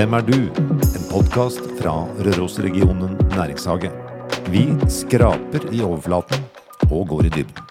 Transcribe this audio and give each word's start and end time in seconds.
Hvem 0.00 0.14
er 0.16 0.22
du? 0.24 0.36
En 0.80 1.02
podkast 1.10 1.66
fra 1.76 1.92
Rørosregionen 2.24 3.18
næringshage. 3.34 3.90
Vi 4.48 4.62
skraper 4.88 5.66
i 5.76 5.82
overflaten 5.84 6.40
og 6.86 7.02
går 7.10 7.26
i 7.28 7.32
dybden. 7.34 7.66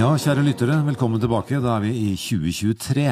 Ja, 0.00 0.14
kjære 0.16 0.46
lyttere, 0.46 0.78
velkommen 0.86 1.20
tilbake. 1.20 1.60
Da 1.60 1.74
er 1.74 1.84
vi 1.84 1.92
i 2.06 2.14
2023. 2.16 3.04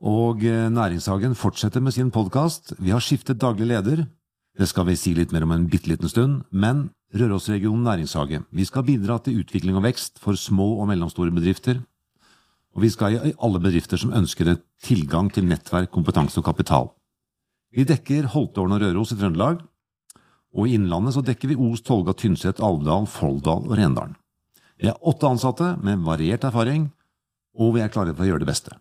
Og 0.00 0.40
eh, 0.40 0.70
Næringshagen 0.72 1.36
fortsetter 1.36 1.84
med 1.84 1.92
sin 1.92 2.08
podkast. 2.08 2.78
Vi 2.78 2.96
har 2.96 3.04
skiftet 3.04 3.42
daglig 3.44 3.68
leder. 3.74 4.06
Det 4.56 4.72
skal 4.72 4.88
vi 4.88 4.96
si 4.96 5.12
litt 5.12 5.36
mer 5.36 5.44
om 5.44 5.52
en 5.52 5.68
bitte 5.68 5.92
liten 5.92 6.08
stund. 6.08 6.46
Men 6.48 6.88
Rørosregionen 7.12 7.84
næringshage, 7.84 8.40
vi 8.56 8.64
skal 8.64 8.88
bidra 8.88 9.20
til 9.20 9.44
utvikling 9.44 9.76
og 9.76 9.84
vekst 9.84 10.16
for 10.22 10.32
små 10.38 10.78
og 10.80 10.88
mellomstore 10.88 11.34
bedrifter. 11.34 11.84
Og 12.76 12.84
vi 12.84 12.90
skal 12.92 13.16
i 13.18 13.34
alle 13.42 13.60
bedrifter 13.62 13.98
som 14.00 14.14
ønsker 14.14 14.48
en 14.52 14.62
tilgang 14.84 15.30
til 15.34 15.48
nettverk, 15.48 15.90
kompetanse 15.94 16.38
og 16.40 16.46
kapital. 16.46 16.90
Vi 17.74 17.86
dekker 17.86 18.30
Holtålen 18.32 18.76
og 18.76 18.82
Røros 18.82 19.14
i 19.14 19.18
Trøndelag. 19.18 19.60
Og 20.50 20.66
i 20.66 20.74
Innlandet 20.74 21.14
så 21.14 21.22
dekker 21.22 21.52
vi 21.52 21.58
Os, 21.58 21.82
Tolga, 21.86 22.14
Tynset, 22.18 22.62
Alvdal, 22.62 23.06
Folldal 23.10 23.68
og 23.68 23.76
Rendalen. 23.78 24.16
Vi 24.80 24.88
er 24.90 24.98
åtte 25.06 25.28
ansatte 25.28 25.74
med 25.84 26.02
variert 26.06 26.46
erfaring, 26.48 26.88
og 27.54 27.74
vi 27.76 27.82
er 27.84 27.92
klare 27.92 28.14
for 28.14 28.24
å 28.24 28.30
gjøre 28.30 28.42
det 28.42 28.50
beste. 28.50 28.74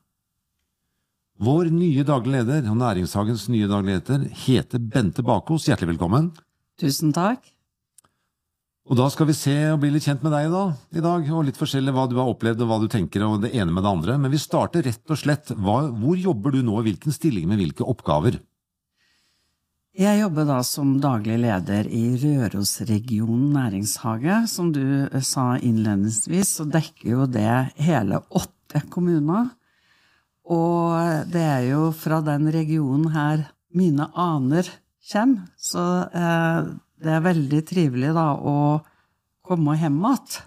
Vår 1.40 1.70
nye 1.72 2.04
daglig 2.08 2.40
leder 2.40 2.66
og 2.72 2.80
Næringshagens 2.82 3.46
nye 3.52 3.70
daglig 3.70 4.00
leder 4.00 4.26
heter 4.46 4.82
Bente 4.82 5.24
Bakos. 5.24 5.70
Hjertelig 5.70 5.94
velkommen. 5.94 6.34
Tusen 6.80 7.14
takk. 7.16 7.46
Og 8.90 8.98
da 8.98 9.06
skal 9.14 9.28
vi 9.30 9.36
se 9.38 9.54
og 9.70 9.84
bli 9.84 9.92
litt 9.94 10.08
kjent 10.08 10.24
med 10.26 10.34
deg 10.34 10.48
da, 10.50 10.64
i 10.98 11.02
dag, 11.06 11.28
og 11.30 11.44
litt 11.46 11.58
forskjellig 11.60 11.92
hva 11.94 12.08
du 12.10 12.16
har 12.18 12.32
opplevd 12.32 12.64
og 12.66 12.72
hva 12.72 12.80
du 12.82 12.88
tenker, 12.90 13.22
og 13.22 13.44
det 13.44 13.52
ene 13.54 13.70
med 13.70 13.86
det 13.86 13.92
andre. 13.92 14.16
Men 14.18 14.34
vi 14.34 14.42
starter 14.42 14.82
rett 14.88 15.14
og 15.14 15.20
slett. 15.22 15.52
Hva, 15.54 15.84
hvor 15.94 16.18
jobber 16.18 16.56
du 16.56 16.64
nå, 16.66 16.80
hvilken 16.88 17.14
stilling 17.14 17.46
med 17.52 17.62
hvilke 17.62 17.86
oppgaver? 17.86 18.40
Jeg 20.00 20.22
jobber 20.22 20.50
da 20.50 20.58
som 20.66 20.96
daglig 21.04 21.38
leder 21.44 21.86
i 21.94 22.04
Rørosregionen 22.18 23.54
næringshage. 23.54 24.42
Som 24.50 24.74
du 24.74 24.82
eh, 25.06 25.22
sa 25.22 25.52
innledningsvis, 25.62 26.58
så 26.58 26.66
dekker 26.66 27.14
jo 27.14 27.30
det 27.30 27.54
hele 27.78 28.24
åtte 28.34 28.82
kommuner. 28.90 29.54
Og 30.50 31.30
det 31.30 31.46
er 31.46 31.66
jo 31.76 31.90
fra 31.94 32.24
den 32.26 32.50
regionen 32.50 33.12
her 33.14 33.52
mine 33.70 34.10
aner 34.18 34.66
kommer. 35.12 35.50
Så 35.62 35.86
eh, 36.10 36.74
det 37.00 37.12
er 37.16 37.26
veldig 37.26 37.60
trivelig 37.68 38.14
da 38.16 38.32
å 38.36 38.56
komme 39.46 39.78
hjem 39.80 40.00
igjen 40.04 40.40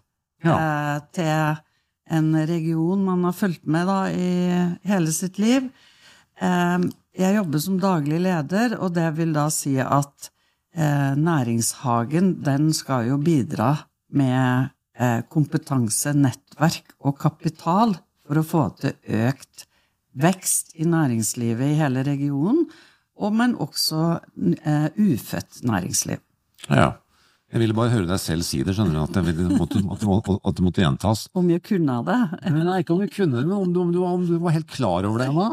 Ja. 0.42 0.56
eh, 0.58 1.00
til 1.14 1.56
en 2.10 2.34
region 2.46 3.04
man 3.04 3.24
har 3.24 3.32
fulgt 3.32 3.64
med 3.64 3.86
da 3.86 4.10
i 4.10 4.78
hele 4.84 5.12
sitt 5.14 5.38
liv. 5.38 5.70
Eh, 6.40 6.78
jeg 7.14 7.36
jobber 7.36 7.58
som 7.62 7.78
daglig 7.78 8.20
leder, 8.20 8.76
og 8.80 8.94
det 8.94 9.08
vil 9.16 9.32
da 9.32 9.48
si 9.50 9.76
at 9.78 10.30
eh, 10.74 11.14
næringshagen 11.14 12.42
den 12.42 12.72
skal 12.72 13.06
jo 13.08 13.18
bidra 13.18 13.86
med 14.10 14.70
kompetanse, 15.32 16.12
nettverk 16.12 16.92
og 17.00 17.16
kapital 17.18 17.94
for 18.26 18.38
å 18.38 18.44
få 18.44 18.64
til 18.78 18.92
økt 19.08 19.64
vekst 20.14 20.76
i 20.76 20.84
næringslivet 20.84 21.72
i 21.72 21.78
hele 21.80 22.04
regionen, 22.04 22.66
og, 23.16 23.32
men 23.32 23.56
også 23.56 24.20
ufødt 25.00 25.62
næringsliv. 25.64 26.20
Ja. 26.68 26.90
Jeg 27.52 27.60
ville 27.60 27.76
bare 27.76 27.92
høre 27.92 28.08
deg 28.08 28.20
selv 28.20 28.46
si 28.48 28.62
det, 28.64 28.72
skjønner 28.72 28.96
du, 28.96 29.02
at 29.02 29.12
det, 29.12 29.44
måtte, 29.52 29.82
at 29.84 30.56
det, 30.56 30.64
måtte 30.64 30.80
gjentas. 30.80 31.26
Om 31.36 31.50
jeg 31.52 31.60
kunne 31.66 31.98
det? 32.06 32.20
Men 32.46 32.62
nei, 32.64 32.78
ikke 32.80 32.94
om 32.94 33.02
du 33.02 33.12
kunne 33.12 33.42
det, 33.42 33.44
men 33.44 33.58
om 33.58 33.74
du, 33.74 33.80
om 33.82 33.90
du, 33.92 33.98
om 34.08 34.24
du 34.24 34.38
var 34.40 34.56
helt 34.56 34.70
klar 34.72 35.04
over 35.04 35.20
det 35.20 35.28
ennå. 35.28 35.50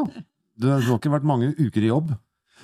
Du, 0.56 0.70
har 0.72 0.80
ikke 0.96 1.12
vært 1.12 1.28
mange 1.28 1.52
uker 1.58 1.84
i 1.84 1.90
jobb. 1.90 2.14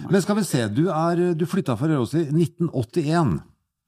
Men 0.09 0.25
skal 0.25 0.39
vi 0.39 0.47
se, 0.49 0.63
du, 0.73 0.87
er, 0.93 1.21
du 1.37 1.45
flytta 1.49 1.77
fra 1.77 1.91
Røros 1.91 2.17
i 2.17 2.25
1981. 2.25 3.37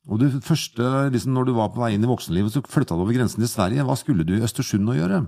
Og 0.09 0.21
du 0.21 0.29
første, 0.45 0.85
liksom, 1.13 1.35
når 1.37 1.49
du 1.49 1.57
var 1.57 1.73
på 1.73 1.81
vei 1.83 1.95
inn 1.97 2.05
i 2.05 2.09
voksenlivet, 2.09 2.53
så 2.53 2.65
flytta 2.65 2.97
du 2.97 3.05
over 3.05 3.17
grensen 3.17 3.41
til 3.41 3.51
Sverige. 3.51 3.85
Hva 3.89 3.97
skulle 4.01 4.29
du 4.29 4.35
i 4.37 4.45
Østersund 4.45 4.89
å 4.89 4.97
gjøre? 4.97 5.23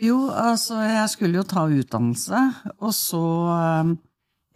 Jo, 0.00 0.16
altså, 0.32 0.80
jeg 0.80 1.08
skulle 1.12 1.40
jo 1.40 1.48
ta 1.48 1.66
utdannelse, 1.68 2.44
og 2.80 2.92
så 2.96 3.24
eh, 3.52 3.90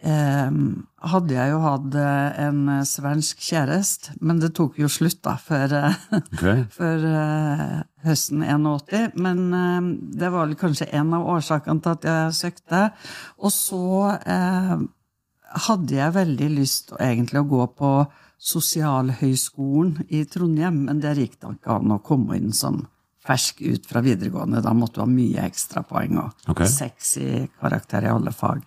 hadde 0.05 1.33
jeg 1.33 1.51
jo 1.51 1.59
hatt 1.63 1.95
eh, 1.97 2.39
en 2.45 2.59
svensk 2.85 3.41
kjæreste, 3.41 4.15
men 4.21 4.41
det 4.41 4.51
tok 4.57 4.77
jo 4.81 4.89
slutt 4.91 5.21
da, 5.25 5.35
før, 5.41 5.73
okay. 6.13 6.65
før 6.77 7.05
eh, 7.09 7.79
høsten 8.05 8.43
81. 8.45 9.15
Men 9.17 9.41
eh, 9.53 9.89
det 10.21 10.29
var 10.29 10.45
vel 10.45 10.57
kanskje 10.59 10.89
en 10.93 11.13
av 11.17 11.25
årsakene 11.35 11.81
til 11.81 11.95
at 11.95 12.09
jeg 12.09 12.37
søkte. 12.37 12.83
Og 13.41 13.53
så 13.53 13.87
eh, 14.19 14.75
hadde 15.67 15.97
jeg 15.97 16.17
veldig 16.19 16.51
lyst 16.53 16.95
egentlig 16.99 17.41
å 17.41 17.49
gå 17.49 17.67
på 17.77 17.91
Sosialhøgskolen 18.45 20.09
i 20.13 20.25
Trondheim, 20.29 20.83
men 20.89 20.99
der 21.01 21.17
gikk 21.17 21.39
det 21.39 21.55
ikke 21.55 21.79
an 21.79 21.95
å 21.95 22.03
komme 22.03 22.37
inn 22.37 22.53
som 22.53 22.83
fersk 23.25 23.61
ut 23.65 23.87
fra 23.89 24.03
videregående. 24.05 24.61
Da 24.63 24.73
måtte 24.77 24.99
du 24.99 25.05
ha 25.05 25.09
mye 25.09 25.47
ekstrapoeng 25.47 26.19
og 26.21 26.51
okay. 26.51 26.69
seks 26.69 27.15
i 27.21 27.29
karakter 27.61 28.05
i 28.05 28.11
alle 28.13 28.33
fag. 28.35 28.61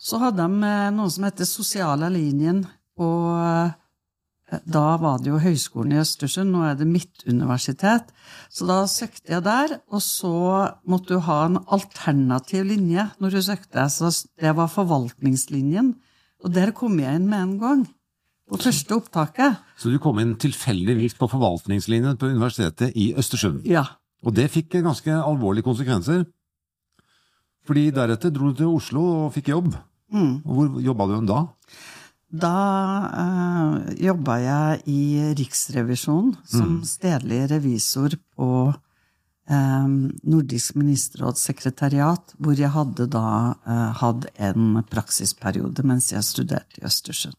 Så 0.00 0.20
hadde 0.22 0.46
de 0.46 0.70
eh, 0.70 0.88
noe 0.96 1.12
som 1.12 1.26
heter 1.28 1.48
Sosiale 1.48 2.08
linjen, 2.12 2.64
og 3.00 3.28
eh, 3.44 3.76
da 4.66 4.96
var 4.98 5.20
det 5.22 5.30
jo 5.30 5.38
Høgskolen 5.38 5.94
i 5.94 6.00
Østersund, 6.00 6.50
nå 6.50 6.64
er 6.66 6.78
det 6.78 6.88
mitt 6.88 7.22
universitet. 7.28 8.10
Så 8.50 8.66
da 8.66 8.80
søkte 8.90 9.36
jeg 9.36 9.44
der, 9.46 9.76
og 9.92 10.02
så 10.02 10.34
måtte 10.90 11.14
du 11.14 11.24
ha 11.28 11.44
en 11.46 11.60
alternativ 11.70 12.66
linje 12.66 13.06
når 13.22 13.36
du 13.36 13.42
søkte. 13.46 13.86
Så 13.92 14.10
det 14.40 14.56
var 14.58 14.72
forvaltningslinjen, 14.72 15.94
og 16.42 16.54
der 16.56 16.74
kom 16.74 16.98
jeg 16.98 17.20
inn 17.20 17.30
med 17.30 17.44
en 17.44 17.56
gang. 17.62 17.86
På 18.50 18.58
første 18.58 18.96
opptaket. 18.98 19.60
Så 19.78 19.92
du 19.92 20.00
kom 20.02 20.18
inn 20.18 20.34
tilfeldigvis 20.40 21.14
på 21.18 21.28
forvaltningslinjen 21.30 22.18
på 22.18 22.32
Universitetet 22.32 22.96
i 22.98 23.12
Østersund. 23.18 23.62
Ja. 23.68 23.84
Og 24.26 24.34
det 24.36 24.50
fikk 24.52 24.74
ganske 24.82 25.14
alvorlige 25.14 25.68
konsekvenser. 25.68 26.24
Fordi 27.68 27.90
deretter 27.94 28.32
dro 28.34 28.50
du 28.50 28.58
til 28.58 28.74
Oslo 28.74 29.04
og 29.26 29.32
fikk 29.36 29.52
jobb. 29.52 29.72
Mm. 30.10 30.40
Og 30.42 30.52
hvor 30.56 30.80
jobba 30.82 31.06
du 31.06 31.16
da? 31.28 31.44
Da 32.30 32.54
eh, 33.22 33.96
jobba 34.06 34.36
jeg 34.38 34.82
i 34.90 35.02
Riksrevisjonen 35.38 36.36
som 36.46 36.78
stedlig 36.86 37.42
revisor 37.50 38.14
på 38.38 38.50
eh, 38.70 39.88
Nordisk 40.30 40.78
ministerråds 40.78 41.42
sekretariat, 41.50 42.34
hvor 42.38 42.58
jeg 42.58 42.70
hadde 42.74 43.08
da 43.10 43.26
eh, 43.66 43.90
hatt 44.02 44.28
en 44.38 44.78
praksisperiode 44.90 45.86
mens 45.86 46.12
jeg 46.14 46.26
studerte 46.26 46.78
i 46.78 46.86
Østersund. 46.86 47.38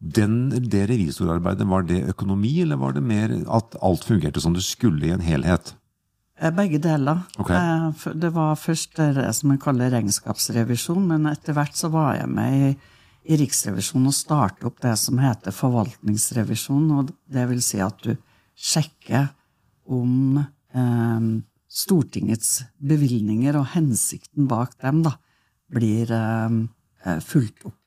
Den, 0.00 0.50
det 0.68 0.86
revisorarbeidet, 0.90 1.66
var 1.68 1.86
det 1.88 2.02
økonomi, 2.12 2.60
eller 2.62 2.76
var 2.76 2.92
det 2.92 3.02
mer 3.02 3.32
at 3.48 3.76
alt 3.82 4.04
fungerte 4.04 4.42
som 4.44 4.52
det 4.52 4.64
skulle 4.66 5.08
i 5.08 5.14
en 5.14 5.24
helhet? 5.24 5.72
Eh, 6.38 6.52
Begge 6.52 6.78
deler. 6.78 7.22
Ok. 7.38 7.50
Eh, 7.50 8.12
Det 8.14 8.30
var 8.34 8.56
først 8.60 8.96
det 8.96 9.34
som 9.34 9.48
man 9.48 9.58
kaller 9.58 9.90
regnskapsrevisjon, 9.90 11.06
men 11.08 11.26
etter 11.26 11.56
hvert 11.56 11.74
så 11.74 11.88
var 11.90 12.16
jeg 12.18 12.28
med 12.28 12.52
i, 12.60 12.76
i 13.32 13.38
Riksrevisjonen 13.40 14.12
og 14.12 14.14
startet 14.14 14.68
opp 14.68 14.80
det 14.84 14.96
som 15.00 15.18
heter 15.18 15.50
forvaltningsrevisjon. 15.50 16.90
og 16.92 17.10
Det 17.26 17.48
vil 17.48 17.62
si 17.62 17.80
at 17.80 17.96
du 18.04 18.16
sjekker 18.56 19.30
om 19.88 20.44
eh, 20.74 21.20
Stortingets 21.76 22.62
bevilgninger 22.80 23.56
og 23.58 23.72
hensikten 23.74 24.46
bak 24.48 24.76
dem 24.80 25.02
da, 25.04 25.16
blir 25.72 26.12
eh, 26.12 26.60
eh, 27.04 27.18
fulgt 27.24 27.64
opp. 27.66 27.80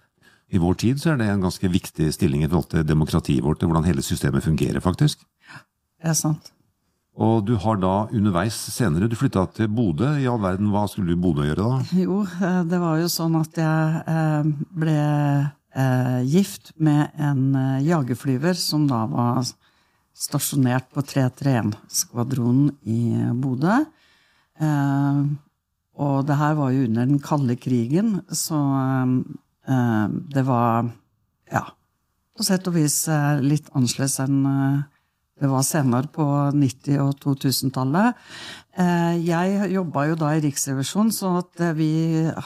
I 0.49 0.61
vår 0.61 0.79
tid 0.81 1.01
så 1.01 1.13
er 1.13 1.19
det 1.19 1.27
en 1.29 1.43
ganske 1.43 1.69
viktig 1.69 2.09
stilling 2.15 2.43
i 2.43 2.49
forhold 2.49 2.71
til 2.71 2.87
demokratiet 2.87 3.45
vårt, 3.45 3.61
hvordan 3.61 3.85
hele 3.85 4.01
systemet 4.05 4.45
fungerer, 4.45 4.81
faktisk. 4.81 5.21
Det 5.99 6.09
er 6.09 6.17
sant. 6.17 6.53
Og 7.19 7.43
du 7.43 7.55
har 7.59 7.79
da 7.81 8.07
underveis 8.15 8.55
senere, 8.71 9.09
du 9.11 9.17
flytta 9.19 9.43
til 9.57 9.67
Bodø. 9.75 10.07
I 10.21 10.27
all 10.31 10.39
verden, 10.39 10.69
hva 10.71 10.85
skulle 10.87 11.11
du 11.11 11.17
i 11.17 11.19
Bodø 11.19 11.43
gjøre 11.43 11.65
da? 11.65 11.79
Jo, 11.99 12.21
eh, 12.23 12.61
det 12.69 12.79
var 12.79 12.99
jo 13.01 13.09
sånn 13.11 13.35
at 13.39 13.59
jeg 13.59 14.03
eh, 14.13 14.51
ble 14.79 14.95
eh, 14.95 16.21
gift 16.31 16.71
med 16.79 17.11
en 17.19 17.43
jagerflyver 17.83 18.55
som 18.57 18.87
da 18.87 19.03
var 19.11 19.43
stasjonert 20.15 20.87
på 20.95 21.03
331-skvadronen 21.11 22.71
i 22.87 23.01
Bodø. 23.39 23.81
Og 25.99 26.17
det 26.27 26.35
her 26.35 26.57
var 26.57 26.73
jo 26.75 26.87
under 26.87 27.07
den 27.07 27.21
kalde 27.23 27.55
krigen, 27.59 28.17
så 28.27 28.59
det 29.69 30.43
var 30.47 30.87
ja, 31.51 31.65
på 32.39 32.45
sett 32.47 32.67
og 32.71 32.77
vis 32.77 33.01
eh, 33.11 33.41
litt 33.43 33.67
annerledes 33.75 34.21
enn 34.23 34.39
eh, 34.47 34.79
det 35.39 35.47
var 35.47 35.63
senere 35.63 36.09
på 36.11 36.23
90- 36.51 36.99
og 36.99 37.13
2000-tallet. 37.23 38.17
Eh, 38.79 39.13
Jeg 39.23 39.69
jobba 39.71 40.05
jo 40.09 40.17
da 40.19 40.33
i 40.35 40.41
Riksrevisjonen, 40.43 41.13
så 41.15 41.37
at 41.39 41.61
vi 41.77 41.91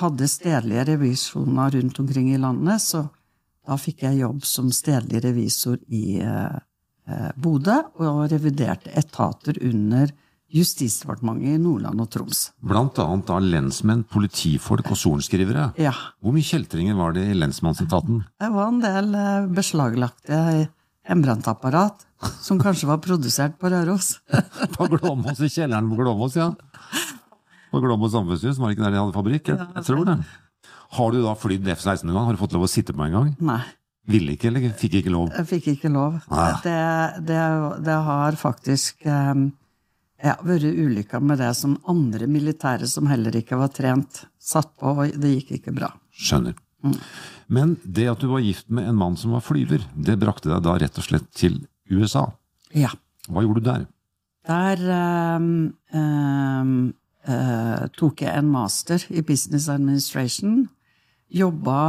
hadde 0.02 0.30
stedlige 0.30 0.86
revisjoner 0.92 1.74
rundt 1.74 2.02
omkring 2.04 2.30
i 2.34 2.42
landet. 2.42 2.86
Så 2.86 3.02
da 3.66 3.80
fikk 3.82 4.06
jeg 4.06 4.22
jobb 4.22 4.46
som 4.46 4.70
stedlig 4.74 5.24
revisor 5.26 5.80
i 5.90 6.22
Bodø, 7.36 7.80
og 7.98 8.28
reviderte 8.32 8.94
etater 8.94 9.58
under 9.66 10.14
Justisdepartementet 10.54 11.56
i 11.56 11.58
Nordland 11.62 12.02
og 12.04 12.10
Troms. 12.14 12.44
Blant 12.62 13.00
annet 13.02 13.26
da 13.30 13.40
lensmenn, 13.42 14.04
politifolk 14.06 14.92
og 14.94 15.00
sorenskrivere. 15.02 15.72
Ja. 15.82 15.94
Hvor 16.22 16.36
mye 16.36 16.46
kjeltringer 16.46 16.98
var 17.00 17.16
det 17.18 17.24
i 17.32 17.38
lensmannsetaten? 17.38 18.22
Det 18.42 18.50
var 18.54 18.70
en 18.70 18.82
del 18.84 19.10
eh, 19.18 19.48
beslaglagte 19.58 20.40
hjemmebrentapparat 21.08 22.06
som 22.46 22.60
kanskje 22.62 22.88
var 22.88 23.02
produsert 23.04 23.58
på 23.60 23.72
Røros. 23.74 24.14
På 24.78 24.88
Glåmos, 24.94 25.42
i 25.44 25.50
kjelleren 25.52 25.90
på 25.92 25.98
Glåmos, 26.00 26.38
ja. 26.40 26.52
På 27.74 27.82
Glåmos 27.84 28.14
samfunnshus, 28.14 28.60
var 28.62 28.70
det 28.70 28.78
ikke 28.78 28.86
der 28.86 28.94
de 28.96 29.02
hadde 29.02 29.16
fabrikk? 29.18 29.50
Jeg, 29.52 29.68
jeg 29.76 29.88
tror 29.90 30.06
det. 30.08 30.16
Har 30.94 31.12
du 31.12 31.18
da 31.26 31.34
flydd 31.36 31.68
F-16 31.74 32.06
en 32.06 32.14
gang? 32.14 32.28
Har 32.30 32.38
du 32.38 32.40
fått 32.44 32.54
lov 32.56 32.68
å 32.68 32.70
sitte 32.72 32.94
på 32.96 33.04
en 33.08 33.18
gang? 33.18 33.34
Nei, 33.44 33.60
Ville 34.12 34.34
ikke, 34.36 34.50
eller 34.52 34.70
fikk 34.78 34.98
ikke 35.00 35.12
lov? 35.14 35.30
jeg 35.32 35.48
fikk 35.50 35.68
ikke 35.78 35.90
lov. 35.92 36.18
Det, 36.64 36.78
det, 37.28 37.42
det 37.88 37.98
har 38.08 38.36
faktisk 38.40 39.06
eh, 39.08 39.34
ja, 40.24 40.38
vært 40.46 40.64
ulykka 40.64 41.20
med 41.20 41.42
det 41.44 41.52
som 41.60 41.76
andre 41.92 42.28
militære 42.32 42.88
som 42.88 43.10
heller 43.12 43.36
ikke 43.36 43.60
var 43.60 43.74
trent, 43.76 44.24
satt 44.40 44.72
på, 44.80 44.94
og 44.96 45.18
det 45.20 45.34
gikk 45.38 45.58
ikke 45.60 45.76
bra. 45.76 45.92
Skjønner. 46.16 46.56
Men 47.48 47.76
det 47.84 48.10
at 48.12 48.24
du 48.24 48.30
var 48.32 48.44
gift 48.44 48.70
med 48.74 48.88
en 48.90 49.00
mann 49.00 49.18
som 49.20 49.36
var 49.36 49.44
flyver, 49.44 49.84
det 49.96 50.20
brakte 50.22 50.52
deg 50.52 50.64
da 50.66 50.78
rett 50.80 51.00
og 51.00 51.08
slett 51.08 51.30
til 51.36 51.62
USA. 51.92 52.28
Ja. 52.76 52.92
Hva 53.30 53.44
gjorde 53.44 53.64
du 53.64 53.70
der? 53.70 53.86
Der 54.48 54.82
um, 55.38 55.52
um, 55.96 56.74
uh, 57.28 57.86
tok 57.96 58.26
jeg 58.26 58.36
en 58.36 58.50
master 58.52 59.04
i 59.10 59.24
business 59.24 59.70
administration. 59.72 60.66
Jobba 61.32 61.80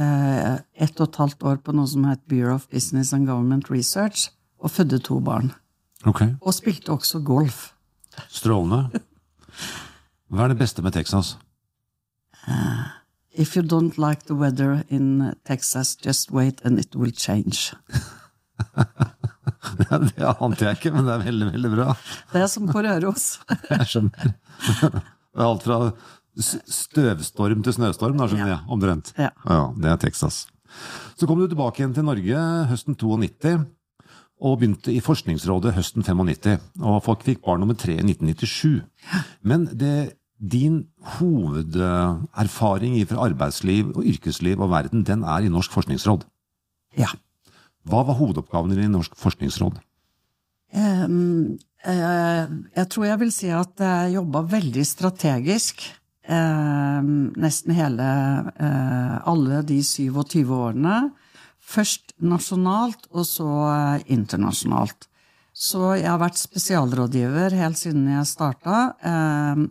uh, 0.00 0.54
ett 0.72 1.00
og 1.00 1.10
et 1.10 1.20
halvt 1.20 1.48
år 1.50 1.60
på 1.64 1.76
noe 1.76 1.88
som 1.90 2.06
het 2.08 2.24
Bureau 2.28 2.56
of 2.56 2.70
Business 2.72 3.12
and 3.12 3.28
Government 3.28 3.68
Research, 3.72 4.30
og 4.62 4.72
fødte 4.72 5.02
to 5.04 5.20
barn. 5.20 5.52
Ok, 6.06 6.22
Og 6.42 6.54
spilte 6.54 6.92
også 6.92 7.20
golf. 7.24 7.72
Strålende. 8.28 9.00
Hva 10.32 10.44
er 10.44 10.52
det 10.52 10.58
beste 10.58 10.82
med 10.82 10.92
Texas? 10.96 11.36
If 13.32 13.54
you 13.56 13.62
don't 13.62 13.96
like 14.00 14.26
the 14.26 14.34
weather 14.34 14.82
in 14.90 15.32
Texas, 15.46 15.96
just 16.04 16.30
wait 16.32 16.60
and 16.64 16.78
it 16.80 16.96
will 16.96 17.12
change. 17.16 17.72
det 19.92 20.26
ante 20.40 20.64
jeg 20.66 20.76
ikke, 20.78 20.92
men 20.94 21.06
det 21.06 21.14
er 21.14 21.24
veldig, 21.26 21.48
veldig 21.54 21.70
bra. 21.74 21.94
Det 22.32 22.42
er 22.42 22.50
som 22.50 22.66
på 22.68 22.82
Røros. 22.84 23.28
Jeg 23.70 23.86
skjønner. 23.88 24.34
Det 24.82 25.40
er 25.40 25.46
alt 25.46 25.64
fra 25.64 25.78
støvstorm 26.42 27.62
til 27.64 27.74
snøstorm, 27.76 28.18
da 28.20 28.26
skjønner 28.28 28.48
Ja. 28.52 28.56
jeg, 28.58 28.72
omtrent. 28.72 29.12
Ja. 29.20 29.30
det 29.76 29.90
er 29.92 29.96
Texas. 30.00 30.42
Så 31.20 31.26
kom 31.28 31.38
du 31.40 31.46
tilbake 31.48 31.82
igjen 31.82 31.94
til 31.96 32.04
Norge 32.08 32.42
høsten 32.70 32.96
92, 32.96 33.66
og 34.42 34.58
begynte 34.58 34.90
i 34.90 35.00
Forskningsrådet 35.02 35.76
høsten 35.76 36.02
95. 36.02 36.58
Og 36.82 36.98
folk 37.06 37.22
fikk 37.26 37.44
barn 37.46 37.62
nummer 37.62 37.78
tre 37.78 37.94
i 37.94 38.02
1997. 38.02 38.82
Men 39.46 39.68
det, 39.78 40.18
din 40.42 40.82
hovederfaring 41.16 42.98
fra 43.06 43.28
arbeidsliv 43.28 43.92
og 43.94 44.02
yrkesliv 44.02 44.60
og 44.60 44.72
verden, 44.74 45.06
den 45.06 45.22
er 45.22 45.46
i 45.46 45.52
Norsk 45.52 45.70
forskningsråd. 45.74 46.26
Ja. 46.98 47.12
Hva 47.86 48.02
var 48.06 48.18
hovedoppgaven 48.18 48.74
din 48.74 48.88
i 48.88 48.92
Norsk 48.92 49.14
forskningsråd? 49.18 49.78
Um, 50.72 51.58
uh, 51.86 52.44
jeg 52.76 52.86
tror 52.90 53.04
jeg 53.06 53.20
vil 53.20 53.32
si 53.34 53.50
at 53.52 53.82
jeg 53.82 54.14
jobba 54.16 54.46
veldig 54.50 54.86
strategisk. 54.86 55.84
Uh, 56.22 57.02
nesten 57.42 57.74
hele 57.74 58.06
uh, 58.58 59.16
alle 59.28 59.62
de 59.68 59.82
27 59.86 60.50
årene. 60.50 61.12
Først 61.72 62.12
nasjonalt, 62.20 63.06
og 63.12 63.24
så 63.28 63.48
eh, 63.72 64.02
internasjonalt. 64.12 65.08
Så 65.52 65.94
jeg 65.98 66.08
har 66.08 66.20
vært 66.20 66.40
spesialrådgiver 66.40 67.56
helt 67.60 67.80
siden 67.80 68.08
jeg 68.12 68.28
starta. 68.28 68.82
Eh, 69.04 69.70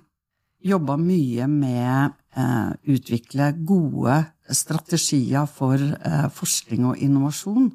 Jobba 0.61 0.93
mye 1.01 1.47
med 1.49 2.11
eh, 2.37 2.73
utvikle 2.93 3.47
gode 3.65 4.19
strategier 4.53 5.47
for 5.49 5.81
eh, 5.81 6.27
forskning 6.37 6.85
og 6.91 7.01
innovasjon. 7.01 7.71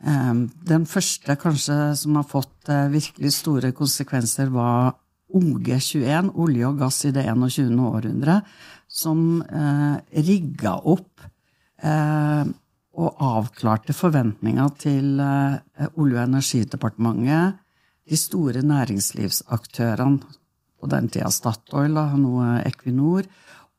Eh, 0.00 0.32
Den 0.70 0.86
første 0.88 1.36
kanskje 1.36 1.76
som 2.00 2.16
har 2.16 2.24
fått 2.30 2.72
eh, 2.72 2.88
virkelig 2.94 3.34
store 3.36 3.74
konsekvenser, 3.76 4.48
var 4.48 4.96
OG21, 5.36 6.32
olje 6.40 6.68
og 6.70 6.80
gass 6.80 7.02
i 7.04 7.12
det 7.12 7.26
21. 7.28 7.76
århundre, 7.84 8.40
som 8.88 9.42
eh, 9.42 9.96
rigga 10.24 10.78
opp 10.88 11.20
og 12.96 13.20
avklarte 13.22 13.94
forventninga 13.96 14.66
til 14.80 15.20
eh, 15.20 15.88
Olje- 15.96 16.22
og 16.22 16.30
energidepartementet, 16.30 17.58
de 18.06 18.18
store 18.18 18.62
næringslivsaktørene, 18.64 20.34
på 20.76 20.88
den 20.92 21.08
tida 21.08 21.30
Statoil, 21.32 21.96
og 21.96 22.18
nå 22.20 22.44
Equinor, 22.60 23.26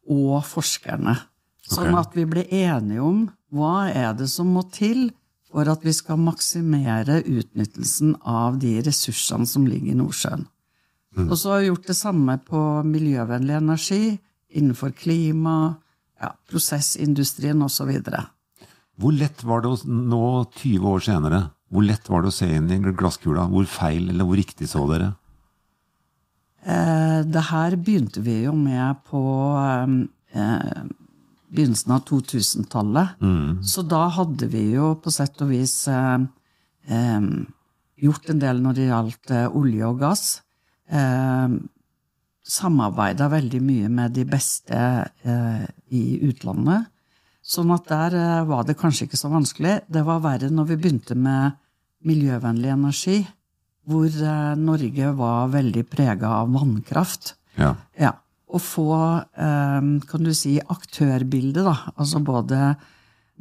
og 0.09 0.41
forskerne. 0.47 1.13
Sånn 1.67 1.93
okay. 1.93 2.01
at 2.01 2.15
vi 2.17 2.25
ble 2.29 2.43
enige 2.47 3.03
om 3.05 3.23
hva 3.53 3.87
er 3.91 4.13
det 4.17 4.29
som 4.31 4.49
må 4.55 4.63
til 4.73 5.09
for 5.47 5.69
at 5.71 5.83
vi 5.85 5.93
skal 5.95 6.19
maksimere 6.19 7.21
utnyttelsen 7.23 8.17
av 8.27 8.59
de 8.61 8.77
ressursene 8.85 9.47
som 9.47 9.67
ligger 9.67 9.93
i 9.93 9.99
Nordsjøen. 9.99 10.47
Og 11.25 11.33
så 11.39 11.53
har 11.53 11.63
vi 11.63 11.69
gjort 11.71 11.87
det 11.89 11.97
samme 11.97 12.35
på 12.45 12.61
miljøvennlig 12.85 13.55
energi, 13.57 14.17
innenfor 14.53 14.91
klima, 14.95 15.77
ja, 16.21 16.33
prosessindustrien 16.49 17.61
osv. 17.65 17.95
Hvor 18.97 19.13
lett 19.13 19.43
var 19.45 19.61
det 19.61 19.69
å, 19.69 19.77
nå 19.85 20.23
20 20.57 20.89
år 20.89 21.03
senere, 21.05 21.41
hvor 21.69 21.83
lett 21.85 22.07
var 22.09 22.23
det 22.23 22.31
å 22.31 22.35
se 22.37 22.47
inn 22.55 22.69
i 22.71 22.79
glasskula? 22.81 23.45
Hvor 23.51 23.67
feil 23.69 24.09
eller 24.09 24.25
hvor 24.25 24.39
riktig 24.39 24.69
så 24.71 24.85
dere? 24.89 25.11
Eh, 26.65 27.19
det 27.27 27.43
her 27.51 27.75
begynte 27.77 28.23
vi 28.25 28.39
jo 28.45 28.55
med 28.57 29.03
på 29.07 29.21
eh, 30.33 30.81
begynnelsen 31.53 31.93
av 31.95 32.03
2000-tallet. 32.09 33.21
Så 33.63 33.83
da 33.87 34.07
hadde 34.17 34.49
vi 34.51 34.65
jo 34.73 34.95
på 35.03 35.13
sett 35.13 35.39
og 35.45 35.51
vis 35.53 35.75
eh, 35.91 36.17
eh, 36.89 37.29
gjort 38.03 38.29
en 38.33 38.41
del 38.43 38.61
når 38.63 38.79
det 38.79 38.89
gjaldt 38.89 39.33
eh, 39.35 39.47
olje 39.55 39.87
og 39.91 40.01
gass. 40.03 40.25
Eh, 40.89 41.57
Samarbeida 42.47 43.27
veldig 43.27 43.59
mye 43.59 43.89
med 43.91 44.13
de 44.15 44.23
beste 44.27 44.77
eh, 45.27 45.65
i 45.91 46.03
utlandet. 46.29 46.87
Sånn 47.47 47.71
at 47.71 47.87
der 47.87 48.15
eh, 48.17 48.43
var 48.49 48.67
det 48.67 48.75
kanskje 48.79 49.07
ikke 49.07 49.19
så 49.19 49.31
vanskelig. 49.31 49.79
Det 49.87 50.03
var 50.07 50.23
verre 50.25 50.51
når 50.51 50.73
vi 50.73 50.79
begynte 50.81 51.15
med 51.15 51.55
miljøvennlig 52.07 52.73
energi, 52.73 53.21
hvor 53.87 54.07
eh, 54.11 54.53
Norge 54.59 55.11
var 55.15 55.53
veldig 55.53 55.85
prega 55.87 56.33
av 56.41 56.51
vannkraft. 56.55 57.37
Ja. 57.55 57.73
Ja. 57.99 58.17
Å 58.47 58.59
få, 58.63 58.91
eh, 59.39 59.87
kan 60.11 60.27
du 60.27 60.33
si, 60.35 60.57
aktørbildet, 60.59 61.63
da. 61.63 61.93
Altså 61.95 62.19
både 62.23 62.75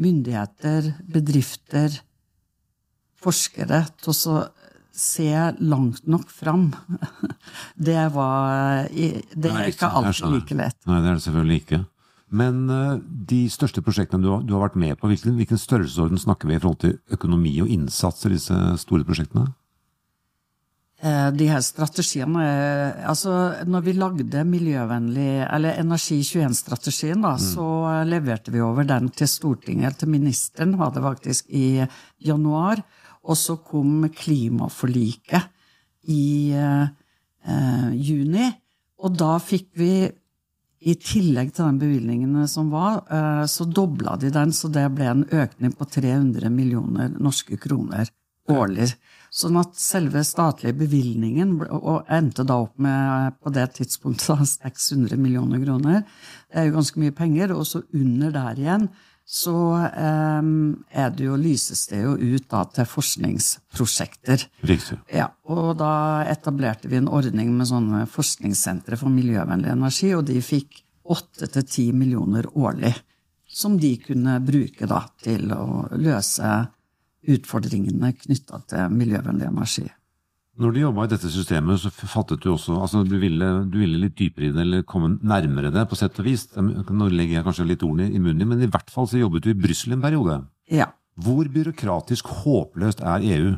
myndigheter, 0.03 0.93
bedrifter, 1.11 1.99
forskere, 3.27 3.83
til 3.99 4.15
å 4.15 4.39
se 4.97 5.33
langt 5.67 6.07
nok 6.07 6.31
fram. 6.31 6.71
Det 7.89 8.07
var 8.15 8.87
Det 8.87 9.51
er 9.51 9.69
ikke 9.75 9.91
alltid 9.91 10.31
like 10.31 10.63
lett. 10.63 10.79
Nei, 10.87 11.03
det 11.03 11.11
er 11.11 11.19
det 11.19 11.27
selvfølgelig 11.27 11.63
ikke. 11.65 11.83
Men 12.35 12.65
eh, 12.71 12.97
de 13.31 13.45
største 13.53 13.83
prosjektene 13.87 14.25
du 14.25 14.33
har, 14.33 14.43
du 14.43 14.57
har 14.57 14.67
vært 14.67 14.81
med 14.81 14.99
på, 14.99 15.11
hvilken, 15.11 15.37
hvilken 15.39 15.61
størrelsesorden 15.61 16.19
snakker 16.19 16.51
vi 16.51 16.57
i 16.57 16.63
forhold 16.63 16.81
til 16.83 16.99
økonomi 17.15 17.55
og 17.63 17.71
innsats 17.71 18.27
i 18.27 18.35
disse 18.35 18.57
store 18.83 19.07
prosjektene? 19.07 19.47
Eh, 21.07 21.29
De 21.37 21.47
her 21.51 21.63
strategiene 21.63 22.43
eh, 22.43 23.07
Altså, 23.07 23.37
når 23.69 23.87
vi 23.87 23.95
lagde 23.95 24.45
miljøvennlig, 24.49 25.31
eller 25.47 25.79
Energi 25.79 26.19
21-strategien, 26.25 27.23
da, 27.23 27.37
så 27.39 28.03
leverte 28.09 28.55
vi 28.55 28.65
over 28.65 28.89
den 28.89 29.11
til 29.15 29.31
Stortinget, 29.31 30.01
til 30.01 30.11
ministeren, 30.11 30.75
var 30.81 30.95
det 30.95 31.05
faktisk 31.07 31.51
i 31.55 31.85
januar. 32.27 32.83
Og 33.27 33.39
så 33.39 33.59
kom 33.59 34.07
klimaforliket 34.15 35.47
i 36.11 36.55
eh, 36.55 37.91
juni. 37.95 38.51
Og 39.03 39.15
da 39.19 39.37
fikk 39.43 39.71
vi, 39.79 40.09
i 40.81 40.95
tillegg 41.01 41.55
til 41.55 41.65
den 41.65 41.81
bevilgningene 41.81 42.45
som 42.51 42.69
var, 42.71 43.03
eh, 43.11 43.45
så 43.49 43.65
dobla 43.65 44.17
de 44.21 44.31
den, 44.31 44.53
så 44.53 44.69
det 44.73 44.87
ble 44.95 45.09
en 45.11 45.25
økning 45.25 45.73
på 45.73 45.89
300 45.89 46.51
millioner 46.53 47.15
norske 47.17 47.57
kroner 47.57 48.11
årlig. 48.53 48.93
Sånn 49.33 49.59
at 49.61 49.75
selve 49.81 50.23
statlige 50.25 50.77
bevilgningen 50.79 51.57
og 51.67 52.07
endte 52.13 52.45
da 52.47 52.61
opp 52.63 52.79
med 52.81 53.37
på 53.43 53.53
det 53.53 53.67
tidspunktet 53.81 54.47
600 54.53 55.19
millioner 55.21 55.61
kroner. 55.65 56.05
Det 56.49 56.63
er 56.63 56.69
jo 56.69 56.77
ganske 56.79 57.03
mye 57.03 57.17
penger. 57.17 57.53
Og 57.57 57.67
så 57.69 57.83
under 57.97 58.33
der 58.33 58.63
igjen 58.63 58.89
så 59.27 59.53
um, 59.99 60.85
er 60.95 61.11
det 61.11 61.25
jo, 61.27 61.35
lyses 61.35 61.89
det 61.91 61.99
jo 62.05 62.13
ut 62.15 62.45
da 62.47 62.61
til 62.71 62.87
forskningsprosjekter. 62.87 64.45
Riktig. 64.71 65.01
Ja, 65.11 65.33
og 65.51 65.73
da 65.81 66.23
etablerte 66.31 66.87
vi 66.91 67.01
en 67.01 67.11
ordning 67.11 67.51
med 67.57 67.67
sånne 67.67 68.05
forskningssentre 68.11 68.99
for 69.01 69.11
miljøvennlig 69.11 69.73
energi, 69.75 70.13
og 70.15 70.29
de 70.31 70.39
fikk 70.45 70.79
åtte 71.11 71.51
til 71.51 71.67
ti 71.67 71.89
millioner 71.95 72.47
årlig, 72.55 72.95
som 73.51 73.75
de 73.83 73.97
kunne 74.03 74.39
bruke 74.47 74.87
da 74.87 75.03
til 75.23 75.51
å 75.55 75.89
løse 75.99 76.55
utfordringene 77.27 78.13
knytta 78.23 78.63
til 78.71 78.95
miljøvennlig 78.95 79.51
energi. 79.51 79.89
Når 80.57 80.73
du 80.73 80.79
jobba 80.81 81.05
i 81.05 81.11
dette 81.13 81.29
systemet, 81.29 81.81
så 81.83 81.91
fattet 81.93 82.41
du 82.41 82.49
også 82.55 82.79
altså 82.81 83.03
du 83.05 83.19
ville, 83.21 83.49
du 83.69 83.77
ville 83.83 83.99
litt 84.01 84.15
dypere 84.17 84.49
i 84.49 84.55
det, 84.55 84.63
eller 84.63 84.87
komme 84.89 85.19
nærmere 85.21 85.73
det, 85.75 85.85
på 85.91 85.99
sett 85.99 86.17
og 86.23 86.29
vis. 86.29 86.47
Nå 86.57 87.11
legger 87.13 87.39
jeg 87.39 87.45
kanskje 87.45 87.67
litt 87.69 87.85
ordene 87.85 88.09
i 88.09 88.23
munnen 88.23 88.49
men 88.49 88.65
i 88.65 88.71
hvert 88.71 88.89
fall 88.93 89.09
så 89.11 89.21
jobbet 89.21 89.45
du 89.45 89.51
i 89.53 89.59
Brussel 89.67 89.97
en 89.97 90.05
periode. 90.05 90.39
Ja. 90.73 90.89
Hvor 91.21 91.49
byråkratisk 91.53 92.33
håpløst 92.41 93.05
er 93.05 93.29
EU? 93.37 93.53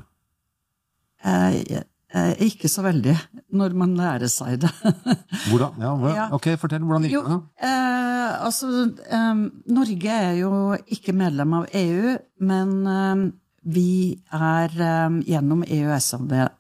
Eh, 1.23 1.79
eh, 2.15 2.43
ikke 2.49 2.71
så 2.71 2.83
veldig, 2.87 3.15
når 3.55 3.79
man 3.79 3.95
lærer 3.99 4.31
seg 4.31 4.59
det. 4.67 4.75
Hvordan? 5.49 5.79
Ja, 5.79 5.95
hva? 6.03 6.15
Ja. 6.19 6.29
Ok, 6.35 6.51
fortell. 6.59 6.83
Hvordan 6.83 7.07
gikk 7.07 7.31
det? 7.31 7.41
eh, 7.71 8.31
altså 8.43 8.89
Norge 9.71 10.21
er 10.29 10.39
jo 10.43 10.53
ikke 10.91 11.15
medlem 11.15 11.61
av 11.63 11.71
EU, 11.79 12.19
men 12.43 12.79
vi 13.69 13.91
er 14.35 14.79
gjennom 15.27 15.63
EØS-avtalen 15.63 16.58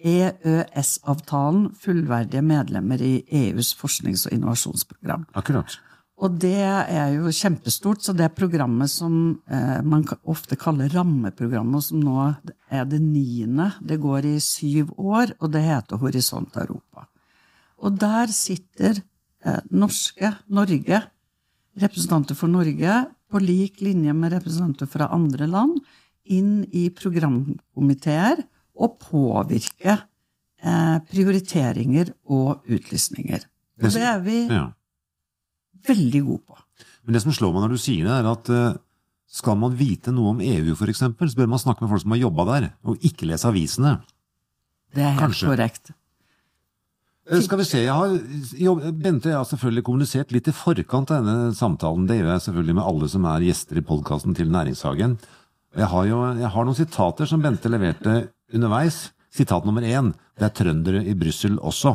EØS-avtalen 0.00 1.70
fullverdige 1.76 2.42
medlemmer 2.42 3.02
i 3.04 3.20
EUs 3.26 3.74
forsknings- 3.76 4.26
og 4.26 4.32
innovasjonsprogram. 4.36 5.26
Akkurat. 5.36 5.78
Og 6.20 6.34
det 6.36 6.60
er 6.60 7.14
jo 7.14 7.30
kjempestort, 7.32 8.02
så 8.04 8.12
det 8.12 8.34
programmet 8.36 8.90
som 8.92 9.40
eh, 9.48 9.78
man 9.80 10.04
ofte 10.28 10.56
kaller 10.60 10.90
rammeprogrammet, 10.92 11.78
og 11.78 11.84
som 11.86 12.02
nå 12.04 12.26
er 12.68 12.84
det 12.88 13.00
niende, 13.00 13.70
det 13.80 13.96
går 14.02 14.28
i 14.28 14.34
syv 14.44 14.92
år, 15.00 15.32
og 15.40 15.54
det 15.54 15.64
heter 15.64 16.00
Horisont 16.02 16.58
Europa. 16.60 17.06
Og 17.80 17.96
der 17.96 18.28
sitter 18.36 19.00
eh, 19.00 19.62
norske, 19.72 20.34
Norge, 20.52 21.00
representanter 21.80 22.36
for 22.36 22.52
Norge, 22.52 23.00
på 23.30 23.40
lik 23.40 23.80
linje 23.80 24.12
med 24.12 24.34
representanter 24.34 24.90
fra 24.90 25.08
andre 25.14 25.48
land, 25.48 25.78
inn 26.30 26.66
i 26.76 26.90
programkomiteer 26.92 28.44
og 28.80 28.98
påvirke 29.02 29.98
eh, 30.64 30.98
prioriteringer 31.10 32.12
og 32.32 32.64
utlysninger. 32.68 33.44
Og 33.80 33.92
det 33.94 34.02
er 34.04 34.20
vi 34.24 34.38
Ja. 34.50 34.66
veldig 35.88 36.22
gode 36.26 36.42
på. 36.48 36.58
Men 37.04 37.14
det 37.16 37.22
som 37.22 37.32
slår 37.32 37.52
meg 37.54 37.62
når 37.64 37.76
du 37.76 37.80
sier 37.80 38.04
det, 38.08 38.16
er 38.20 38.28
at 38.30 38.50
eh, 38.52 38.78
skal 39.30 39.56
man 39.60 39.76
vite 39.78 40.12
noe 40.12 40.34
om 40.34 40.40
EU, 40.42 40.74
eksempel, 40.90 41.30
så 41.30 41.36
bør 41.38 41.48
man 41.52 41.62
snakke 41.62 41.82
med 41.84 41.90
folk 41.92 42.02
som 42.02 42.10
har 42.16 42.18
jobba 42.24 42.44
der, 42.50 42.68
og 42.84 42.98
ikke 43.06 43.28
lese 43.30 43.48
avisene. 43.48 44.00
Det 44.92 45.04
er 45.04 45.12
helt 45.14 45.20
Kanskje. 45.22 45.48
korrekt. 45.48 45.92
Eh, 47.30 47.40
Skal 47.44 47.58
vi 47.60 47.64
se, 47.68 47.78
jeg 47.84 47.94
har, 47.94 48.90
Bente 48.92 49.30
jeg 49.30 49.36
har 49.38 49.44
selvfølgelig 49.46 49.84
kommunisert 49.86 50.32
litt 50.34 50.48
i 50.50 50.52
forkant 50.56 51.10
av 51.14 51.24
denne 51.24 51.54
samtalen. 51.54 52.06
Det 52.08 52.18
gjør 52.20 52.32
jeg 52.34 52.44
selvfølgelig 52.48 52.74
med 52.80 52.84
alle 52.90 53.08
som 53.12 53.24
er 53.30 53.44
gjester 53.46 53.78
i 53.78 53.84
podkasten 53.86 54.34
til 54.34 54.50
Næringshagen. 54.50 55.18
Jeg 55.78 55.86
har 55.86 56.04
jo 56.10 56.20
jeg 56.34 56.50
har 56.50 56.64
noen 56.66 56.74
sitater 56.74 57.26
som 57.30 57.40
Bente 57.44 57.70
leverte 57.70 58.30
underveis. 58.54 59.10
Sitat 59.30 59.66
nummer 59.66 59.84
én 59.86 60.12
det 60.38 60.48
er 60.48 60.54
trøndere 60.56 61.02
i 61.06 61.14
Brussel 61.14 61.58
også. 61.58 61.94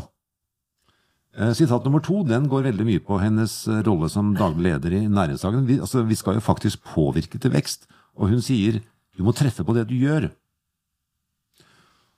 Eh, 1.35 1.51
Sitat 1.57 1.83
nummer 1.83 1.99
to 1.99 2.21
den 2.23 2.47
går 2.47 2.69
veldig 2.69 2.85
mye 2.87 3.03
på 3.03 3.19
hennes 3.19 3.65
eh, 3.67 3.81
rolle 3.83 4.07
som 4.11 4.31
daglig 4.37 4.69
leder 4.69 4.95
i 4.95 5.07
Næringshagen. 5.11 5.65
Vi, 5.67 5.79
altså, 5.83 6.05
vi 6.07 6.15
skal 6.15 6.37
jo 6.37 6.45
faktisk 6.45 6.83
påvirke 6.93 7.39
til 7.41 7.51
vekst, 7.51 7.89
og 8.15 8.31
hun 8.31 8.43
sier 8.43 8.79
du 9.15 9.23
må 9.23 9.33
treffe 9.35 9.63
på 9.63 9.75
det 9.75 9.87
du 9.89 9.95
gjør. 9.99 10.29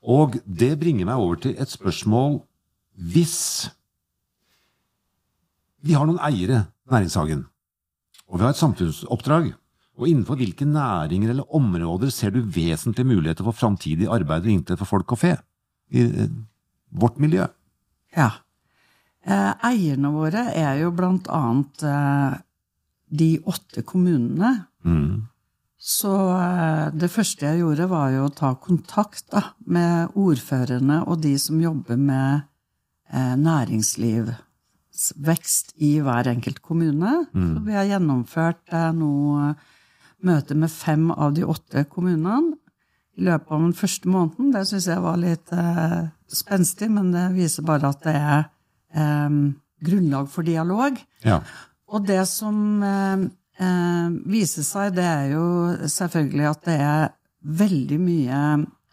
Og 0.08 0.38
det 0.46 0.78
bringer 0.80 1.10
meg 1.10 1.18
over 1.18 1.42
til 1.42 1.58
et 1.58 1.70
spørsmål 1.70 2.42
hvis 2.98 3.70
vi 5.86 5.94
har 5.94 6.08
noen 6.10 6.22
eiere, 6.26 6.66
Næringshagen, 6.90 7.46
og 8.28 8.40
vi 8.40 8.46
har 8.46 8.54
et 8.54 8.60
samfunnsoppdrag, 8.60 9.52
og 9.98 10.08
innenfor 10.08 10.36
hvilke 10.38 10.66
næringer 10.70 11.30
eller 11.34 11.56
områder 11.58 12.10
ser 12.14 12.32
du 12.34 12.42
vesentlige 12.42 13.10
muligheter 13.10 13.44
for 13.48 13.54
framtidig 13.58 14.08
arbeid 14.14 14.46
og 14.46 14.52
inntekt 14.54 14.80
for 14.84 14.90
folk 14.90 15.12
og 15.16 15.20
fe 15.24 15.34
i 15.90 16.04
eh, 16.06 16.30
vårt 16.94 17.18
miljø? 17.22 17.46
Ja. 18.16 18.30
Eh, 19.26 19.54
eierne 19.72 20.10
våre 20.14 20.44
er 20.56 20.74
jo 20.84 20.92
blant 20.96 21.28
annet 21.34 21.84
eh, 21.84 22.34
de 23.10 23.40
åtte 23.50 23.82
kommunene. 23.88 24.68
Mm. 24.86 25.28
Så 25.78 26.12
det 26.98 27.12
første 27.14 27.46
jeg 27.46 27.60
gjorde, 27.62 27.86
var 27.92 28.10
jo 28.12 28.26
å 28.28 28.34
ta 28.34 28.56
kontakt 28.60 29.32
da, 29.32 29.42
med 29.70 30.10
ordførerne 30.18 31.04
og 31.06 31.22
de 31.24 31.38
som 31.40 31.62
jobber 31.62 31.98
med 32.02 32.42
eh, 33.14 33.36
næringslivsvekst 33.40 35.74
i 35.86 36.00
hver 36.04 36.28
enkelt 36.34 36.62
kommune. 36.66 37.26
Så 37.32 37.60
vi 37.64 37.74
har 37.78 37.86
gjennomført 37.92 38.74
eh, 38.74 38.92
nå 38.98 39.54
møte 40.26 40.56
med 40.58 40.72
fem 40.74 41.10
av 41.12 41.36
de 41.38 41.46
åtte 41.46 41.86
kommunene 41.92 42.58
i 43.18 43.26
løpet 43.26 43.54
av 43.54 43.64
den 43.64 43.74
første 43.78 44.10
måneden. 44.10 44.52
Det 44.54 44.64
syns 44.70 44.88
jeg 44.90 45.04
var 45.04 45.18
litt 45.22 45.54
eh, 45.54 46.10
spenstig, 46.30 46.90
men 46.94 47.12
det 47.14 47.26
viser 47.38 47.66
bare 47.66 47.92
at 47.94 48.04
det 48.06 48.14
er 48.18 48.44
eh, 48.94 49.40
grunnlag 49.88 50.30
for 50.34 50.48
dialog. 50.48 51.00
Ja. 51.26 51.42
Og 51.88 52.06
det 52.08 52.22
som 52.30 52.84
eh, 52.84 53.26
eh, 53.64 54.08
viser 54.30 54.66
seg, 54.68 54.94
det 54.98 55.08
er 55.08 55.34
jo 55.34 55.48
selvfølgelig 55.90 56.48
at 56.52 56.64
det 56.68 56.78
er 56.84 57.10
veldig 57.62 58.00
mye 58.02 58.42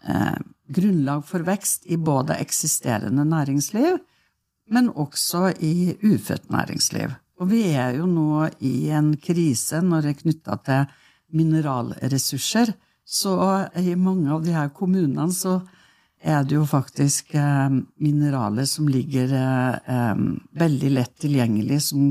eh, 0.07 0.35
grunnlag 0.75 1.25
for 1.27 1.45
vekst 1.45 1.85
i 1.91 1.97
både 2.01 2.39
eksisterende 2.41 3.25
næringsliv, 3.29 3.99
men 4.73 4.89
også 4.89 5.51
i 5.61 5.93
ufødt 6.01 6.49
næringsliv. 6.49 7.13
Og 7.37 7.49
vi 7.51 7.67
er 7.75 7.97
jo 7.99 8.07
nå 8.09 8.47
i 8.63 8.89
en 8.95 9.13
krise 9.21 9.81
når 9.83 10.05
det 10.05 10.13
er 10.13 10.21
knytta 10.23 10.57
til 10.65 10.93
mineralressurser. 11.33 12.73
Så 13.05 13.35
i 13.77 13.95
mange 13.95 14.31
av 14.33 14.43
de 14.45 14.53
her 14.55 14.69
kommunene 14.73 15.29
så 15.33 15.59
er 16.25 16.43
det 16.47 16.55
jo 16.57 16.65
faktisk 16.65 17.35
eh, 17.37 17.69
mineraler 18.01 18.65
som 18.65 18.87
ligger 18.89 19.29
eh, 19.37 19.75
eh, 19.93 20.23
veldig 20.57 20.89
lett 20.95 21.13
tilgjengelig 21.21 21.81
som 21.91 22.07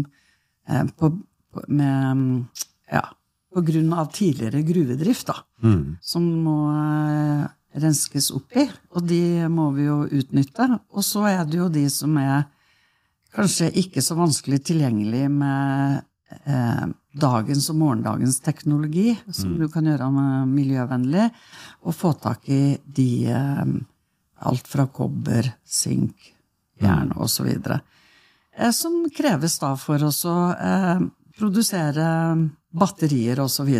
eh, 0.68 0.85
på, 0.94 1.11
på, 1.50 1.64
med, 1.75 2.47
ja, 2.92 3.02
på 3.54 3.64
grunn 3.66 3.90
av 3.94 4.12
tidligere 4.14 4.62
gruvedrift, 4.66 5.26
da, 5.33 5.40
Mm. 5.64 5.97
som 6.04 6.25
må 6.44 6.54
eh, 6.76 7.44
renskes 7.80 8.26
opp 8.37 8.52
i. 8.61 8.66
Og 8.94 9.06
de 9.09 9.49
må 9.49 9.71
vi 9.73 9.87
jo 9.88 10.02
utnytte. 10.04 10.66
Og 10.92 11.02
så 11.06 11.25
er 11.30 11.47
det 11.49 11.56
jo 11.59 11.71
de 11.73 11.87
som 11.90 12.14
er 12.21 12.44
kanskje 13.35 13.71
ikke 13.80 14.02
så 14.04 14.14
vanskelig 14.18 14.61
tilgjengelig 14.68 15.25
med 15.33 16.04
eh, 16.44 16.85
dagens 17.14 17.68
og 17.71 17.78
morgendagens 17.78 18.40
teknologi, 18.42 19.14
som 19.30 19.54
du 19.59 19.68
kan 19.71 19.87
gjøre 19.87 20.09
miljøvennlig, 20.50 21.28
og 21.87 21.94
få 21.94 22.14
tak 22.18 22.49
i 22.50 22.76
de 22.85 23.09
eh, 23.30 23.75
alt 24.44 24.71
fra 24.71 24.87
kobber, 24.90 25.52
sink, 25.64 26.33
jern 26.83 27.12
osv. 27.14 27.50
Eh, 27.54 28.73
som 28.75 29.04
kreves 29.14 29.59
da 29.62 29.75
for 29.78 30.02
oss 30.09 30.25
å 30.26 30.37
eh, 30.54 31.06
produsere 31.38 32.09
batterier 32.75 33.42
osv. 33.44 33.71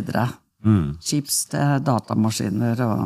Mm. 0.65 0.97
Chips 1.03 1.45
til 1.53 1.85
datamaskiner 1.85 2.87
og 2.89 3.05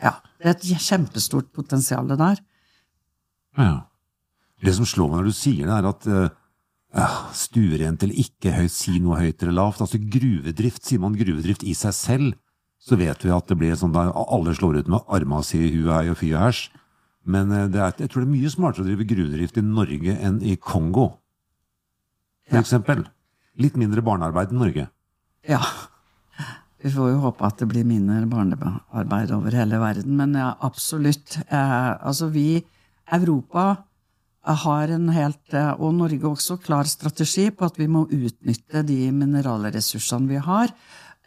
Ja. 0.00 0.14
Det 0.40 0.46
er 0.48 0.54
et 0.54 0.80
kjempestort 0.80 1.50
potensial 1.52 2.06
der. 2.08 2.38
Ja. 3.58 3.72
Det 4.64 4.72
som 4.72 4.86
slår 4.88 5.10
meg 5.10 5.18
når 5.18 5.26
du 5.28 5.36
sier 5.36 5.66
det, 5.68 5.74
er 5.74 5.88
at 5.90 6.06
ja, 6.08 6.28
stuerent 7.36 8.02
eller 8.02 8.18
ikke 8.18 8.52
høyt, 8.56 8.74
si 8.74 8.98
noe 8.98 9.20
høyt 9.20 9.42
eller 9.44 9.56
lavt. 9.60 9.82
Altså 9.84 10.00
gruvedrift, 10.02 10.82
sier 10.86 11.02
man 11.02 11.18
gruvedrift 11.18 11.62
i 11.62 11.74
seg 11.78 11.94
selv, 11.94 12.32
så 12.80 12.96
vet 12.98 13.24
vi 13.24 13.32
at 13.34 13.46
det 13.50 13.58
blir 13.60 13.76
sånn 13.78 13.94
der 13.94 14.10
alle 14.10 14.54
slår 14.56 14.80
ut 14.80 14.90
med 14.90 15.12
arma 15.12 15.42
si 15.46 15.60
hu 15.60 15.90
hei 15.92 16.08
og 16.10 16.18
fy 16.18 16.32
og 16.34 16.48
æsj. 16.48 16.64
Men 17.30 17.52
eh, 17.52 17.68
det 17.70 17.80
er, 17.80 17.94
jeg 18.00 18.10
tror 18.10 18.24
det 18.24 18.30
er 18.30 18.34
mye 18.34 18.52
smartere 18.52 18.86
å 18.86 18.88
drive 18.88 19.06
gruvedrift 19.08 19.60
i 19.60 19.64
Norge 19.64 20.16
enn 20.16 20.40
i 20.42 20.56
Kongo, 20.56 21.10
for 22.48 22.62
eksempel. 22.62 23.04
Litt 23.60 23.76
mindre 23.78 24.02
barnearbeid 24.02 24.54
i 24.54 24.58
Norge. 24.58 24.86
Ja. 25.46 25.60
Vi 26.80 26.90
får 26.90 27.10
jo 27.12 27.20
håpe 27.26 27.44
at 27.44 27.60
det 27.60 27.68
blir 27.68 27.84
mindre 27.84 28.24
barnearbeid 28.30 29.34
over 29.36 29.54
hele 29.54 29.78
verden. 29.82 30.16
Men 30.16 30.32
ja, 30.38 30.54
absolutt. 30.64 31.36
Eh, 31.44 31.90
altså 32.00 32.30
vi, 32.32 32.62
Europa, 33.12 33.84
har 34.42 34.88
en 34.88 35.08
helt, 35.08 35.54
eh, 35.54 35.72
og 35.80 35.94
Norge 35.94 36.24
også, 36.24 36.56
klar 36.62 36.88
strategi 36.88 37.50
på 37.50 37.66
at 37.66 37.78
vi 37.78 37.86
må 37.86 38.06
utnytte 38.08 38.82
de 38.86 39.10
mineralressursene 39.12 40.28
vi 40.28 40.40
har, 40.40 40.72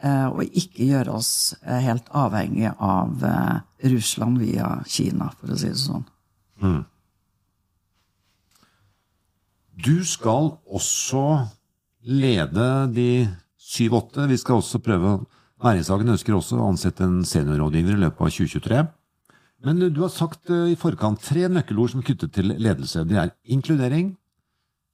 eh, 0.02 0.26
og 0.28 0.44
ikke 0.44 0.88
gjøre 0.90 1.14
oss 1.14 1.54
eh, 1.62 1.80
helt 1.86 2.10
avhengig 2.10 2.74
av 2.80 3.24
Russland 3.84 4.40
via 4.40 4.82
Kina, 4.88 5.30
for 5.40 5.54
å 5.54 5.60
si 5.60 5.70
det 5.70 5.82
sånn. 5.82 6.06
Du 9.74 10.04
skal 10.06 10.54
også 10.70 11.48
lede 12.08 12.94
de 12.94 13.28
syv-åtte. 13.60 14.28
Vi 14.30 14.38
skal 14.38 14.62
også 14.62 14.80
prøve 14.80 15.18
Næringshagen 15.64 16.12
ønsker 16.12 16.36
også 16.36 16.58
å 16.60 16.66
ansette 16.68 17.06
en 17.06 17.22
seniorrådgiver 17.24 17.96
i 17.96 18.02
løpet 18.02 18.20
av 18.20 18.32
2023. 18.36 18.80
Men 19.64 19.80
du 19.80 20.02
har 20.04 20.12
sagt 20.12 20.52
eh, 20.52 20.74
i 20.74 20.80
forkant 20.80 21.22
tre 21.24 21.48
nøkkelord 21.52 21.94
som 21.94 22.02
er 22.02 22.10
knyttet 22.10 22.34
til 22.36 22.52
ledelse. 22.52 23.06
Det 23.08 23.20
er 23.20 23.32
inkludering, 23.56 24.14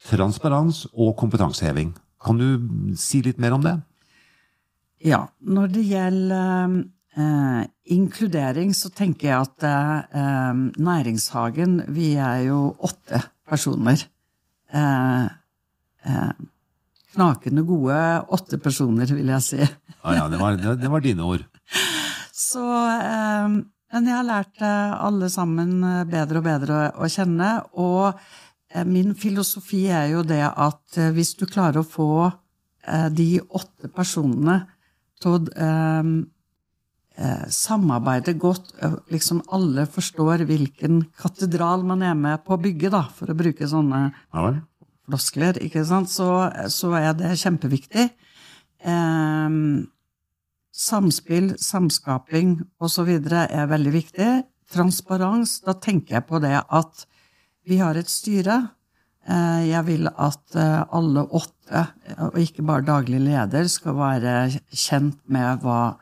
transparens 0.09 0.85
og 0.93 1.15
kompetanseheving. 1.19 1.95
Kan 2.21 2.39
du 2.39 2.95
si 2.99 3.23
litt 3.25 3.39
mer 3.41 3.55
om 3.57 3.65
det? 3.65 3.75
Ja, 5.05 5.23
når 5.39 5.71
det 5.73 5.85
gjelder 5.87 6.77
eh, 7.15 7.63
inkludering 7.95 8.75
så 8.75 8.91
tenker 8.93 9.31
jeg 9.31 9.47
at 9.47 9.65
eh, 9.65 10.61
Næringshagen, 10.77 11.81
vi 11.95 12.13
er 12.19 12.45
jo 12.49 12.61
åtte 12.85 13.23
personer. 13.49 14.03
Eh, 14.69 15.25
eh, 16.05 16.31
knakende 17.15 17.65
gode 17.65 17.97
åtte 18.37 18.59
personer, 18.61 19.09
vil 19.17 19.33
jeg 19.33 19.45
si. 19.47 19.61
Ja, 19.63 20.13
ja, 20.19 20.29
det 20.29 20.39
var, 20.39 20.59
det, 20.59 20.77
det 20.83 20.91
var 20.91 21.03
dine 21.03 21.25
ord. 21.25 21.47
Så 22.49 22.61
eh, 22.93 23.59
jeg 23.89 24.13
har 24.13 24.27
lært 24.27 24.61
eh, 24.61 24.91
alle 25.01 25.29
sammen 25.33 25.79
eh, 25.83 26.03
bedre 26.09 26.41
og 26.41 26.45
bedre 26.45 26.81
å, 26.93 27.09
kjenne. 27.09 27.51
Og 27.81 28.11
eh, 28.13 28.85
min 28.85 29.15
filosofi 29.17 29.87
er 29.89 30.11
jo 30.13 30.25
det 30.27 30.43
at 30.45 30.99
hvis 31.15 31.33
du 31.39 31.47
klarer 31.49 31.81
å 31.81 31.87
få 31.87 32.11
de 33.13 33.41
åtte 33.53 33.89
personene 33.93 34.61
til 35.21 35.35
å 35.35 35.39
eh, 35.51 36.11
eh, 37.19 37.43
samarbeide 37.53 38.33
godt, 38.39 38.71
liksom 39.11 39.43
alle 39.53 39.85
forstår 39.89 40.45
hvilken 40.49 41.03
katedral 41.19 41.83
man 41.85 42.05
er 42.07 42.15
med 42.17 42.45
på 42.45 42.55
å 42.55 42.61
bygge, 42.61 42.93
da, 42.93 43.03
for 43.13 43.31
å 43.31 43.37
bruke 43.37 43.69
sånne 43.69 44.09
Ja 44.09 44.49
floskler, 45.09 45.57
ikke 45.65 45.81
sant, 45.89 46.11
så, 46.13 46.27
så 46.69 46.91
er 46.93 47.15
det 47.17 47.31
kjempeviktig. 47.41 48.03
Eh, 48.85 49.55
samspill, 50.79 51.53
samskaping 51.59 52.57
osv. 52.79 53.11
er 53.19 53.69
veldig 53.71 53.93
viktig. 53.93 54.31
Transparens, 54.69 55.59
da 55.65 55.75
tenker 55.81 56.19
jeg 56.19 56.27
på 56.29 56.41
det 56.43 56.57
at 56.61 57.05
vi 57.67 57.79
har 57.81 57.97
et 57.97 58.09
styre. 58.09 58.61
Eh, 59.29 59.63
jeg 59.69 59.85
vil 59.87 60.09
at 60.09 60.55
eh, 60.57 60.83
alle 60.95 61.25
åtte, 61.25 61.85
og 62.29 62.37
ikke 62.39 62.65
bare 62.65 62.85
daglig 62.87 63.19
leder, 63.21 63.67
skal 63.69 63.97
være 63.97 64.35
kjent 64.71 65.19
med 65.29 65.65
hva 65.65 65.97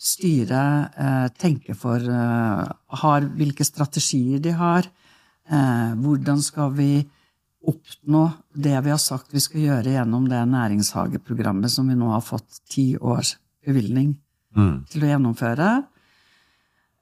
styret 0.00 0.96
eh, 0.96 1.26
tenker 1.40 1.76
for 1.76 2.00
eh, 2.00 2.64
har, 3.02 3.30
Hvilke 3.36 3.66
strategier 3.66 4.40
de 4.40 4.54
har. 4.56 4.88
Eh, 5.50 5.92
hvordan 6.00 6.40
skal 6.44 6.72
vi 6.76 6.92
oppnå 7.68 8.24
det 8.56 8.78
vi 8.86 8.92
har 8.92 9.00
sagt 9.00 9.34
vi 9.34 9.42
skal 9.44 9.60
gjøre 9.66 9.92
gjennom 9.92 10.24
det 10.30 10.40
næringshageprogrammet 10.48 11.72
som 11.72 11.90
vi 11.90 11.98
nå 11.98 12.08
har 12.08 12.24
fått 12.24 12.62
ti 12.72 12.94
års 12.96 13.34
bevilgning 13.70 14.18
Mm. 14.56 14.82
til 14.90 15.04
å 15.04 15.10
gjennomføre. 15.12 15.68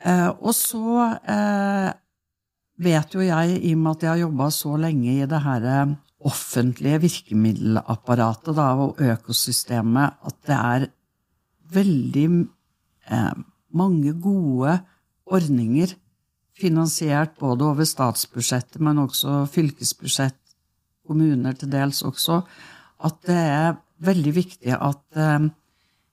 Eh, 0.05 0.29
og 0.29 0.53
så 0.55 1.01
eh, 1.25 1.93
vet 2.79 3.15
jo 3.17 3.25
jeg, 3.25 3.57
i 3.65 3.73
og 3.75 3.81
med 3.81 3.95
at 3.97 4.05
jeg 4.05 4.11
har 4.13 4.21
jobba 4.27 4.51
så 4.55 4.75
lenge 4.77 5.15
i 5.15 5.29
det 5.29 5.41
her 5.47 5.65
eh, 5.65 5.95
offentlige 6.29 7.01
virkemiddelapparatet 7.07 8.59
da, 8.59 8.69
og 8.85 9.01
økosystemet, 9.01 10.19
at 10.29 10.37
det 10.47 10.59
er 10.59 10.87
veldig 11.73 12.27
eh, 13.09 13.41
mange 13.73 14.13
gode 14.21 14.79
ordninger 15.29 15.95
finansiert 16.59 17.37
både 17.39 17.65
over 17.65 17.87
statsbudsjettet, 17.87 18.81
men 18.83 19.01
også 19.07 19.45
fylkesbudsjett, 19.55 20.37
kommuner 21.09 21.55
til 21.57 21.71
dels 21.73 22.03
også, 22.05 22.43
at 23.09 23.23
det 23.25 23.39
er 23.39 23.79
veldig 24.05 24.33
viktig 24.37 24.75
at 24.77 25.17
eh, 25.17 25.49
Eh, 25.49 25.58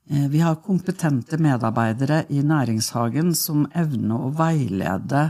Vi 0.06 0.38
har 0.38 0.60
kompetente 0.62 1.40
medarbeidere 1.42 2.26
i 2.30 2.44
næringshagen 2.46 3.32
som 3.34 3.64
evner 3.74 4.28
å 4.28 4.34
veilede 4.38 5.24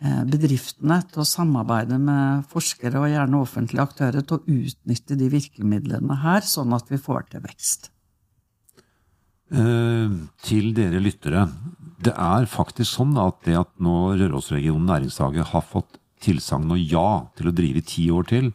eh, 0.00 0.22
bedriftene 0.24 1.02
til 1.10 1.20
å 1.20 1.26
samarbeide 1.28 1.98
med 2.00 2.46
forskere 2.48 3.02
og 3.02 3.10
gjerne 3.12 3.42
offentlige 3.42 3.84
aktører 3.84 4.24
til 4.24 4.38
å 4.38 4.56
utnytte 4.56 5.18
de 5.20 5.28
virkemidlene 5.34 6.16
her, 6.22 6.40
sånn 6.48 6.72
at 6.72 6.88
vi 6.88 7.00
får 7.02 7.28
til 7.34 7.44
vekst. 7.44 7.90
Eh, 9.52 10.16
til 10.42 10.72
dere 10.74 10.98
lyttere. 10.98 11.44
Det 12.02 12.16
er 12.16 12.48
faktisk 12.50 12.96
sånn 12.96 13.14
at 13.20 13.44
det 13.46 13.54
at 13.60 13.70
nå 13.78 14.16
Rørosregionen 14.18 14.88
næringshage 14.88 15.44
har 15.52 15.62
fått 15.64 16.00
tilsagn 16.24 16.72
og 16.72 16.80
ja 16.80 17.08
til 17.36 17.50
å 17.50 17.54
drive 17.54 17.84
ti 17.86 18.08
år 18.10 18.26
til, 18.32 18.50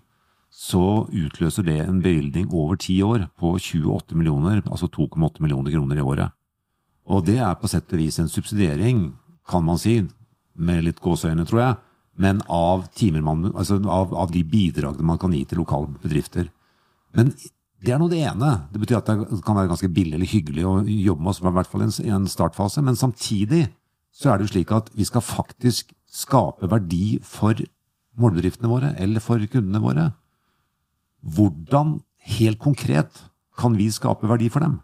så 0.62 1.08
utløser 1.10 1.66
det 1.66 1.80
en 1.82 2.02
bevilgning 2.04 2.52
over 2.54 2.78
ti 2.78 3.00
år 3.02 3.26
på 3.40 3.56
28 3.58 4.18
millioner, 4.18 4.62
altså 4.70 4.90
2,8 4.94 5.42
millioner 5.42 5.74
kroner 5.74 5.98
i 5.98 6.06
året. 6.06 6.36
Og 7.10 7.26
det 7.26 7.40
er 7.42 7.56
på 7.58 7.70
sett 7.72 7.90
og 7.90 8.02
vis 8.02 8.20
en 8.22 8.30
subsidiering, 8.30 9.08
kan 9.50 9.66
man 9.66 9.80
si, 9.82 10.04
med 10.54 10.84
litt 10.86 11.02
gåseøyne, 11.02 11.48
tror 11.50 11.64
jeg, 11.64 11.80
men 12.22 12.44
av, 12.52 12.86
man, 13.24 13.48
altså 13.56 13.80
av, 13.90 14.14
av 14.14 14.32
de 14.36 14.44
bidragene 14.46 15.08
man 15.08 15.18
kan 15.18 15.34
gi 15.34 15.42
til 15.50 15.64
lokale 15.64 15.90
bedrifter. 16.04 16.52
Men 17.18 17.34
det 17.82 17.96
er 17.96 17.98
nå 17.98 18.12
det 18.12 18.22
ene. 18.30 18.52
Det 18.70 18.84
betyr 18.84 19.00
at 19.00 19.10
det 19.10 19.42
kan 19.46 19.58
være 19.58 19.72
ganske 19.72 19.90
billig 19.90 20.20
eller 20.20 20.30
hyggelig 20.30 20.68
å 20.68 20.76
jobbe 20.86 21.24
med 21.24 21.34
oss, 21.34 21.42
i 21.42 21.56
hvert 21.58 21.72
fall 21.72 21.88
i 21.88 22.14
en 22.14 22.30
startfase. 22.30 22.84
Men 22.86 23.00
samtidig 23.00 23.66
så 24.14 24.30
er 24.30 24.38
det 24.38 24.46
jo 24.46 24.54
slik 24.54 24.74
at 24.76 24.92
vi 24.94 25.08
skal 25.08 25.26
faktisk 25.26 25.96
skape 26.12 26.70
verdi 26.70 27.18
for 27.26 27.58
målbedriftene 28.22 28.70
våre, 28.70 28.94
eller 29.02 29.24
for 29.24 29.42
kundene 29.50 29.82
våre. 29.82 30.12
Hvordan, 31.36 32.00
helt 32.38 32.60
konkret, 32.62 33.22
kan 33.58 33.76
vi 33.78 33.90
skape 33.94 34.28
verdi 34.30 34.50
for 34.52 34.64
dem? 34.64 34.80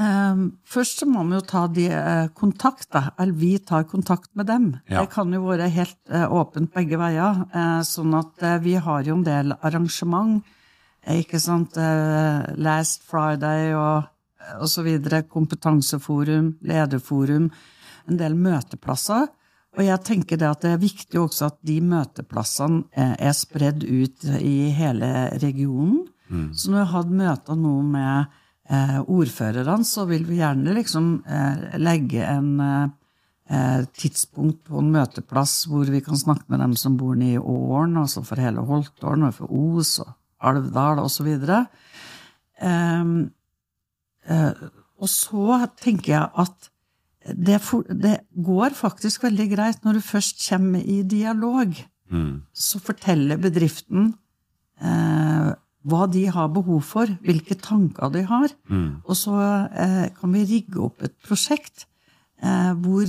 Eh, 0.00 0.42
Først 0.70 1.02
så 1.02 1.08
må 1.08 1.24
vi 1.28 1.36
jo 1.36 1.42
ta 1.46 1.64
de 1.68 1.86
eh, 1.90 2.28
kontakt, 2.36 2.88
da. 2.94 3.10
Eller 3.18 3.36
vi 3.36 3.52
tar 3.58 3.88
kontakt 3.90 4.30
med 4.38 4.46
dem. 4.46 4.70
Ja. 4.88 5.02
Det 5.02 5.10
kan 5.14 5.32
jo 5.34 5.42
være 5.48 5.68
helt 5.72 5.98
eh, 6.08 6.26
åpent 6.30 6.72
begge 6.76 7.00
veier. 7.00 7.42
Eh, 7.50 7.80
Sånn 7.86 8.14
at 8.18 8.46
vi 8.64 8.76
har 8.80 9.04
jo 9.04 9.18
en 9.18 9.26
del 9.26 9.56
arrangement. 9.60 10.40
Ikke 11.10 11.38
sant. 11.40 11.78
Last 12.60 13.06
Friday 13.08 13.70
og, 13.72 14.04
og 14.60 14.68
så 14.68 14.82
videre. 14.84 15.22
Kompetanseforum, 15.24 16.58
lederforum. 16.60 17.46
En 18.08 18.18
del 18.20 18.36
møteplasser. 18.36 19.30
Og 19.78 19.84
jeg 19.86 20.02
tenker 20.02 20.40
det 20.40 20.48
at 20.48 20.64
det 20.64 20.72
er 20.74 20.82
viktig 20.82 21.20
også 21.20 21.50
at 21.52 21.58
de 21.66 21.76
møteplassene 21.84 22.82
eh, 22.90 23.14
er 23.28 23.34
spredd 23.36 23.84
ut 23.86 24.26
i 24.40 24.70
hele 24.74 25.10
regionen. 25.42 26.08
Så 26.30 26.70
når 26.70 26.76
vi 26.76 26.86
har 26.86 26.92
hatt 26.94 27.12
møter 27.20 27.58
nå 27.58 27.74
med 27.90 28.30
eh, 28.70 28.98
ordførerne, 29.02 29.86
så 29.86 30.06
vil 30.06 30.26
vi 30.28 30.38
gjerne 30.38 30.74
liksom 30.76 31.08
eh, 31.26 31.64
legge 31.82 32.22
en 32.22 32.52
eh, 32.62 33.82
tidspunkt 33.98 34.62
på 34.68 34.78
en 34.78 34.92
møteplass 34.94 35.64
hvor 35.70 35.90
vi 35.90 36.02
kan 36.06 36.18
snakke 36.18 36.46
med 36.52 36.62
dem 36.62 36.76
som 36.78 36.98
bor 37.00 37.18
nede 37.18 37.40
i 37.40 37.42
Åren, 37.42 37.98
altså 37.98 38.22
for 38.26 38.42
hele 38.42 38.62
Holtålen, 38.66 39.26
og 39.26 39.34
for 39.40 39.50
Os 39.50 39.96
og 40.04 40.14
Alvdal 40.40 41.02
osv. 41.02 41.32
Um, 42.62 43.16
eh, 44.30 44.62
og 45.00 45.10
så 45.10 45.64
tenker 45.80 46.14
jeg 46.14 46.28
at 46.44 46.69
det, 47.36 47.60
for, 47.60 47.84
det 47.84 48.20
går 48.32 48.76
faktisk 48.76 49.24
veldig 49.26 49.48
greit 49.52 49.84
når 49.84 49.98
du 49.98 50.04
først 50.04 50.40
kommer 50.48 50.80
i 50.80 51.02
dialog. 51.02 51.74
Så 52.56 52.80
forteller 52.82 53.38
bedriften 53.38 54.14
eh, 54.80 55.50
hva 55.88 56.06
de 56.12 56.26
har 56.28 56.50
behov 56.52 56.82
for, 56.84 57.10
hvilke 57.24 57.56
tanker 57.60 58.10
de 58.12 58.24
har. 58.28 58.52
Og 59.06 59.16
så 59.16 59.36
eh, 59.72 60.06
kan 60.16 60.32
vi 60.34 60.46
rigge 60.48 60.80
opp 60.84 61.02
et 61.06 61.14
prosjekt 61.24 61.86
eh, 62.42 62.72
hvor 62.76 63.06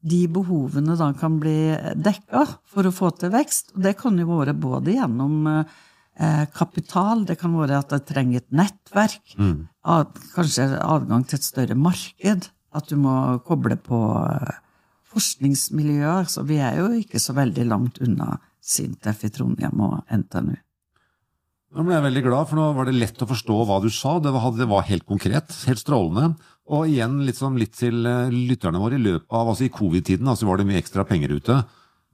de 0.00 0.20
behovene 0.32 0.96
da 0.96 1.10
kan 1.12 1.36
bli 1.40 1.76
dekka 2.00 2.46
for 2.68 2.88
å 2.88 2.94
få 2.94 3.12
til 3.20 3.32
vekst. 3.34 3.74
Og 3.76 3.84
det 3.84 3.96
kan 4.00 4.16
jo 4.18 4.28
være 4.32 4.56
både 4.56 4.96
gjennom 4.96 5.48
eh, 5.50 6.46
kapital, 6.56 7.26
det 7.28 7.38
kan 7.40 7.56
være 7.56 7.80
at 7.80 7.92
det 7.92 8.06
trenger 8.08 8.40
et 8.40 8.52
nettverk, 8.52 9.36
ad, 9.84 10.16
kanskje 10.34 10.70
adgang 10.80 11.24
til 11.28 11.40
et 11.40 11.46
større 11.46 11.76
marked, 11.76 12.50
at 12.76 12.90
du 12.90 12.96
må 13.00 13.14
koble 13.46 13.76
på 13.82 14.00
eh, 14.20 14.58
forskningsmiljøer. 15.10 16.28
Så 16.30 16.44
vi 16.48 16.60
er 16.62 16.80
jo 16.80 16.90
ikke 17.00 17.22
så 17.22 17.34
veldig 17.38 17.66
langt 17.70 18.00
unna 18.04 18.36
Sintef 18.60 19.24
i 19.26 19.32
Trondheim 19.34 19.80
og 19.82 20.02
NTNU. 20.12 20.58
Nå 21.70 21.84
ble 21.86 21.94
jeg 21.94 22.02
veldig 22.02 22.22
glad, 22.24 22.48
for 22.50 22.58
nå 22.58 22.64
var 22.74 22.88
det 22.88 22.96
lett 22.96 23.20
å 23.22 23.28
forstå 23.30 23.56
hva 23.66 23.76
du 23.82 23.86
sa. 23.94 24.16
Det 24.22 24.32
var, 24.34 24.48
det 24.58 24.66
var 24.70 24.88
helt 24.88 25.06
konkret, 25.06 25.54
helt 25.70 25.82
strålende. 25.82 26.32
Og 26.70 26.90
igjen 26.90 27.20
litt, 27.26 27.38
sånn, 27.38 27.58
litt 27.58 27.76
til 27.78 28.06
eh, 28.06 28.32
lytterne 28.34 28.80
våre. 28.82 28.98
I 28.98 29.04
løpet 29.04 29.30
av 29.30 29.52
altså 29.52 29.66
i 29.66 29.74
covid-tiden 29.74 30.30
altså 30.30 30.48
var 30.48 30.58
det 30.58 30.66
mye 30.70 30.80
ekstra 30.82 31.06
penger 31.06 31.36
ute. 31.38 31.60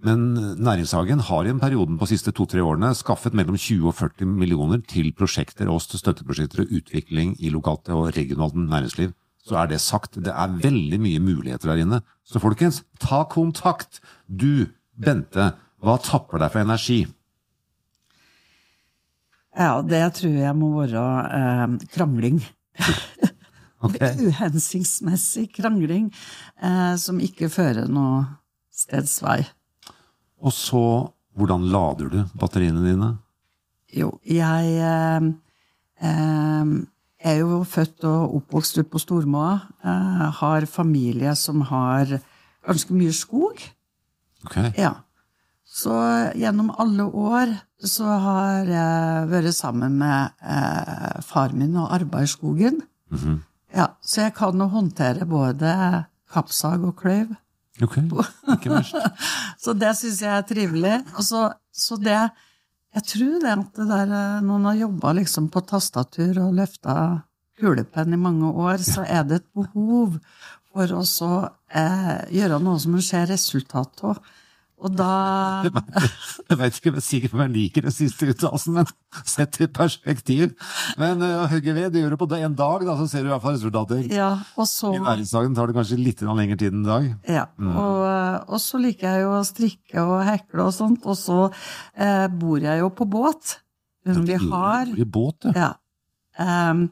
Men 0.04 0.26
Næringshagen 0.60 1.22
har 1.24 1.46
i 1.46 1.52
en 1.54 1.60
periode 1.60 1.96
på 1.96 2.04
de 2.04 2.12
siste 2.12 2.32
to-tre 2.36 2.60
årene 2.60 2.92
skaffet 2.96 3.36
mellom 3.36 3.56
20 3.56 3.88
og 3.88 3.96
40 3.96 4.28
millioner 4.28 4.82
til 4.84 5.08
prosjekter 5.16 5.70
og 5.72 5.80
støtteprosjekter 5.80 6.66
og 6.66 6.74
utvikling 6.76 7.32
i 7.40 7.52
lokalt 7.52 7.88
og 7.96 8.10
regionalt 8.16 8.58
næringsliv. 8.60 9.14
Så 9.46 9.58
er 9.60 9.70
det 9.70 9.78
sagt. 9.82 10.18
Det 10.18 10.32
er 10.32 10.56
veldig 10.62 10.98
mye 11.02 11.22
muligheter 11.22 11.70
der 11.70 11.84
inne. 11.84 12.00
Så 12.26 12.42
folkens, 12.42 12.82
ta 13.02 13.22
kontakt! 13.30 14.00
Du, 14.26 14.66
Bente, 14.98 15.52
hva 15.84 15.98
tapper 16.02 16.42
deg 16.42 16.50
for 16.54 16.64
energi? 16.64 17.04
Ja, 19.56 19.80
det 19.86 20.02
tror 20.18 20.34
jeg 20.36 20.56
må 20.58 20.72
være 20.76 21.04
eh, 21.38 21.76
krangling. 21.94 22.40
okay. 23.86 24.16
Uhensiktsmessig 24.26 25.46
krangling 25.56 26.10
eh, 26.10 26.96
som 27.00 27.22
ikke 27.22 27.48
fører 27.52 27.88
noe 27.88 28.24
steds 28.74 29.20
vei. 29.24 29.40
Og 30.44 30.52
så, 30.52 30.82
hvordan 31.38 31.64
lader 31.72 32.12
du 32.12 32.18
batteriene 32.36 32.84
dine? 32.84 33.14
Jo, 33.96 34.10
jeg 34.28 34.74
eh, 34.82 35.30
eh, 36.04 36.76
er 37.26 37.40
jo 37.42 37.62
født 37.66 38.04
og 38.08 38.36
oppvokst 38.40 38.78
ute 38.78 38.90
på 38.92 39.00
Stormoa. 39.02 39.56
Eh, 39.84 40.26
har 40.40 40.66
familie 40.70 41.34
som 41.38 41.64
har 41.68 42.18
ganske 42.66 42.94
mye 42.94 43.14
skog. 43.14 43.62
Ok. 44.46 44.56
Ja. 44.78 44.94
Så 45.66 45.92
gjennom 46.38 46.70
alle 46.78 47.04
år 47.04 47.56
så 47.84 48.06
har 48.22 48.70
jeg 48.70 49.30
vært 49.32 49.56
sammen 49.56 49.98
med 50.00 50.36
eh, 50.40 51.18
far 51.26 51.52
min 51.52 51.76
og 51.76 51.92
arbeidet 51.94 52.30
i 52.30 52.34
skogen. 52.36 52.80
Mhm. 53.12 53.42
Ja, 53.76 53.90
så 54.00 54.22
jeg 54.22 54.32
kan 54.38 54.56
jo 54.56 54.70
håndtere 54.72 55.26
både 55.28 55.70
kappsag 56.32 56.84
og 56.86 56.94
kløyv. 56.96 57.34
Ok, 57.82 57.98
ikke 58.54 58.70
verst. 58.72 58.94
Så 59.62 59.74
det 59.76 59.90
syns 59.98 60.22
jeg 60.22 60.32
er 60.32 60.44
trivelig. 60.48 60.94
Og 61.18 61.24
så, 61.26 61.40
så 61.74 61.98
det 62.00 62.22
Jeg 62.96 63.04
tror 63.10 63.40
det 63.42 63.52
at 63.52 63.76
det 63.76 63.86
der 63.90 64.12
noen 64.44 64.70
har 64.70 64.78
jobba 64.86 65.12
liksom 65.18 65.50
på 65.52 65.60
tastatur 65.68 66.38
og 66.46 66.54
løfta 66.56 66.94
kulepenn 67.60 68.16
i 68.16 68.20
mange 68.20 68.48
år, 68.48 68.80
så 68.84 69.04
er 69.04 69.26
det 69.28 69.42
et 69.42 69.50
behov 69.56 70.16
for 70.72 70.92
å 70.96 71.02
så 71.08 71.30
eh, 71.72 72.24
gjøre 72.36 72.60
noe 72.62 72.80
som 72.80 72.96
en 72.96 73.04
ser 73.04 73.28
resultat 73.28 74.00
av. 74.04 74.20
Og 74.76 74.92
da 74.92 75.64
Jeg 75.64 76.58
veit 76.60 76.76
ikke 76.76 76.90
om 76.92 76.98
jeg 77.00 77.24
er 77.24 77.32
om 77.32 77.42
jeg 77.46 77.52
liker 77.54 77.86
den 77.86 77.94
siste 77.94 78.28
uttalelsen, 78.28 78.76
men 78.76 78.90
sett 79.24 79.56
i 79.64 79.68
perspektiv. 79.72 80.52
Men 81.00 81.24
uh, 81.24 81.46
hogge 81.48 81.72
ved, 81.76 81.88
du 81.94 82.00
gjør 82.02 82.12
det 82.12 82.20
på 82.20 82.28
en 82.36 82.56
dag, 82.58 82.84
da, 82.84 82.96
så 83.00 83.06
ser 83.08 83.24
du 83.24 83.30
i 83.30 83.32
hvert 83.32 83.44
fall 83.44 83.56
resultater. 83.56 84.04
Ja, 84.12 84.30
og 84.56 84.68
så 84.68 84.92
I 84.92 85.00
næringsdagen 85.00 85.56
tar 85.56 85.70
det 85.70 85.78
kanskje 85.78 86.00
litt 86.00 86.20
lengre 86.26 86.58
tid 86.60 86.74
enn 86.74 86.82
en 86.82 86.90
dag. 86.90 87.08
Ja, 87.38 87.46
og, 87.56 88.02
eh, 88.10 88.38
og 88.52 88.60
så 88.62 88.82
liker 88.82 89.08
jeg 89.08 89.24
jo 89.24 89.32
å 89.38 89.46
strikke 89.48 90.04
og 90.04 90.18
hekle 90.28 90.68
og 90.68 90.76
sånt, 90.76 91.08
og 91.08 91.16
så 91.20 91.40
eh, 91.48 92.26
bor 92.36 92.60
jeg 92.60 92.84
jo 92.84 92.92
på 92.92 93.08
båt. 93.16 93.56
Men 94.06 94.28
vi 94.28 94.36
har 94.38 94.92
I 94.92 95.08
båt, 95.08 95.48
ja. 95.48 95.56
Ja. 95.56 95.72
Um, 96.70 96.90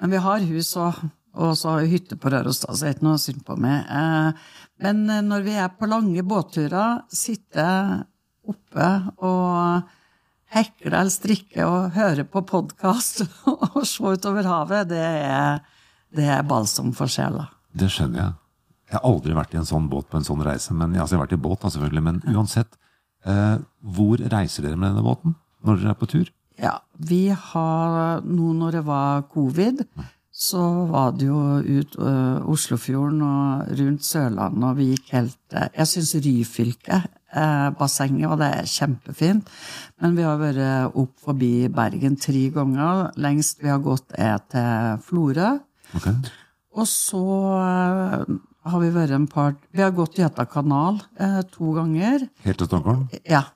men 0.00 0.14
vi 0.14 0.20
har 0.24 0.40
hus 0.48 0.70
og, 0.80 1.02
og 1.36 1.52
så 1.58 1.74
har 1.74 1.82
vi 1.84 1.92
hytte 1.92 2.16
på 2.16 2.32
Røros, 2.32 2.62
da, 2.64 2.72
så 2.72 2.86
det 2.86 2.88
er 2.88 2.96
ikke 2.96 3.06
noe 3.06 3.20
synd 3.20 3.44
på 3.46 3.56
meg. 3.60 3.84
Eh, 3.84 4.56
men 4.82 5.04
eh, 5.10 5.22
når 5.26 5.46
vi 5.46 5.56
er 5.60 5.70
på 5.76 5.88
lange 5.90 6.24
båtturer, 6.26 7.04
sitte 7.12 7.66
oppe 8.50 8.88
og 9.22 9.88
hekle 10.50 10.90
eller 10.90 11.12
strikke 11.14 11.66
og 11.68 11.94
høre 11.94 12.24
på 12.26 12.42
podkast 12.48 13.22
og 13.50 13.82
se 13.86 14.02
utover 14.02 14.48
havet, 14.48 14.90
det 14.90 15.04
er, 15.04 15.60
det 16.16 16.26
er 16.26 16.46
balsam 16.46 16.94
for 16.96 17.10
sjela. 17.10 17.48
Det 17.70 17.90
skjønner 17.92 18.24
jeg. 18.24 18.36
Jeg 18.90 18.98
har 18.98 19.06
aldri 19.06 19.36
vært 19.36 19.52
i 19.54 19.60
en 19.60 19.68
sånn 19.68 19.86
båt 19.90 20.08
på 20.10 20.18
en 20.18 20.26
sånn 20.26 20.42
reise. 20.42 20.74
men 20.74 20.96
altså, 20.96 21.14
Jeg 21.14 21.20
har 21.20 21.26
vært 21.28 21.36
i 21.36 21.44
båt, 21.44 21.62
selvfølgelig, 21.62 22.02
men 22.02 22.22
uansett. 22.34 22.72
Eh, 23.22 23.60
hvor 23.94 24.22
reiser 24.32 24.66
dere 24.66 24.78
med 24.80 24.90
denne 24.90 25.04
båten 25.06 25.36
når 25.62 25.78
dere 25.78 25.92
er 25.92 26.00
på 26.00 26.08
tur? 26.10 26.32
Ja, 26.60 26.80
vi 26.98 27.28
har 27.30 28.24
nå 28.26 28.50
når 28.56 28.80
det 28.80 28.82
var 28.88 29.22
covid, 29.32 29.84
så 30.30 30.62
var 30.90 31.16
det 31.18 31.26
jo 31.26 31.38
ut 31.58 31.96
uh, 31.98 32.46
Oslofjorden 32.50 33.22
og 33.26 33.72
rundt 33.80 34.06
Sørlandet, 34.06 34.66
og 34.68 34.76
vi 34.78 34.90
gikk 34.92 35.10
helt 35.16 35.56
uh, 35.56 35.66
Jeg 35.74 35.90
syns 35.90 36.12
Ryfylke, 36.22 37.00
uh, 37.34 37.68
bassenget, 37.76 38.28
og 38.30 38.38
det 38.40 38.50
er 38.60 38.70
kjempefint. 38.70 39.50
Men 40.00 40.14
vi 40.16 40.26
har 40.26 40.38
vært 40.40 40.94
opp 40.94 41.12
forbi 41.26 41.68
Bergen 41.74 42.16
tre 42.20 42.46
ganger. 42.54 43.10
Lengst 43.20 43.64
vi 43.64 43.72
har 43.72 43.82
gått, 43.84 44.06
er 44.14 44.38
til 44.52 45.02
Florø. 45.08 45.56
Ok. 45.98 46.08
Og 46.78 46.86
så 46.86 47.20
eh, 47.58 48.34
har 48.70 48.78
vi 48.78 48.90
vært 48.94 49.16
en 49.16 49.24
par 49.26 49.56
Vi 49.74 49.82
har 49.82 49.90
gått 49.90 50.20
Gjøta 50.20 50.44
kanal 50.46 51.00
to 51.50 51.72
ganger. 51.74 52.28
Helt 52.44 52.60
til 52.62 52.70
Stockholm? 52.70 53.08
Ja. 53.26 53.48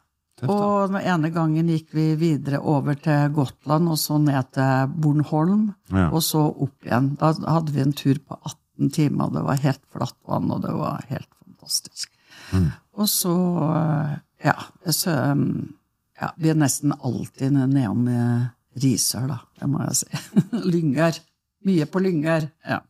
Og 0.51 0.91
den 0.93 1.01
ene 1.03 1.31
gangen 1.35 1.69
gikk 1.69 1.93
vi 1.97 2.15
videre 2.21 2.59
over 2.61 2.95
til 3.01 3.29
Gotland, 3.37 3.89
og 3.93 3.99
så 4.01 4.19
ned 4.21 4.51
til 4.57 4.93
Bornholm, 5.01 5.75
Ja. 5.93 6.09
og 6.11 6.23
så 6.23 6.43
opp 6.51 6.85
igjen. 6.85 7.17
Da 7.21 7.33
hadde 7.47 7.73
vi 7.73 7.81
en 7.81 7.93
tur 7.93 8.19
på 8.19 8.39
18 8.45 8.91
timer, 8.93 9.31
det 9.33 9.45
var 9.45 9.57
helt 9.63 9.81
flatt 9.93 10.17
vann, 10.27 10.51
og 10.51 10.63
det 10.63 10.73
var 10.75 11.05
helt 11.09 11.29
fantastisk. 11.45 12.11
Mm. 12.53 12.71
Og 12.99 13.09
så, 13.09 13.35
ja, 14.45 14.55
så 14.91 15.11
ja, 16.21 16.31
Vi 16.39 16.49
er 16.51 16.55
nesten 16.55 16.93
alltid 16.93 17.53
nedom 17.53 18.05
Risør, 18.77 19.29
da, 19.29 19.39
det 19.61 19.69
må 19.71 19.81
jeg 19.85 19.97
si. 19.97 20.07
Lynger. 20.73 21.19
Mye 21.65 21.87
på 21.87 22.01
Lynger. 22.03 22.49
Ja. 22.67 22.81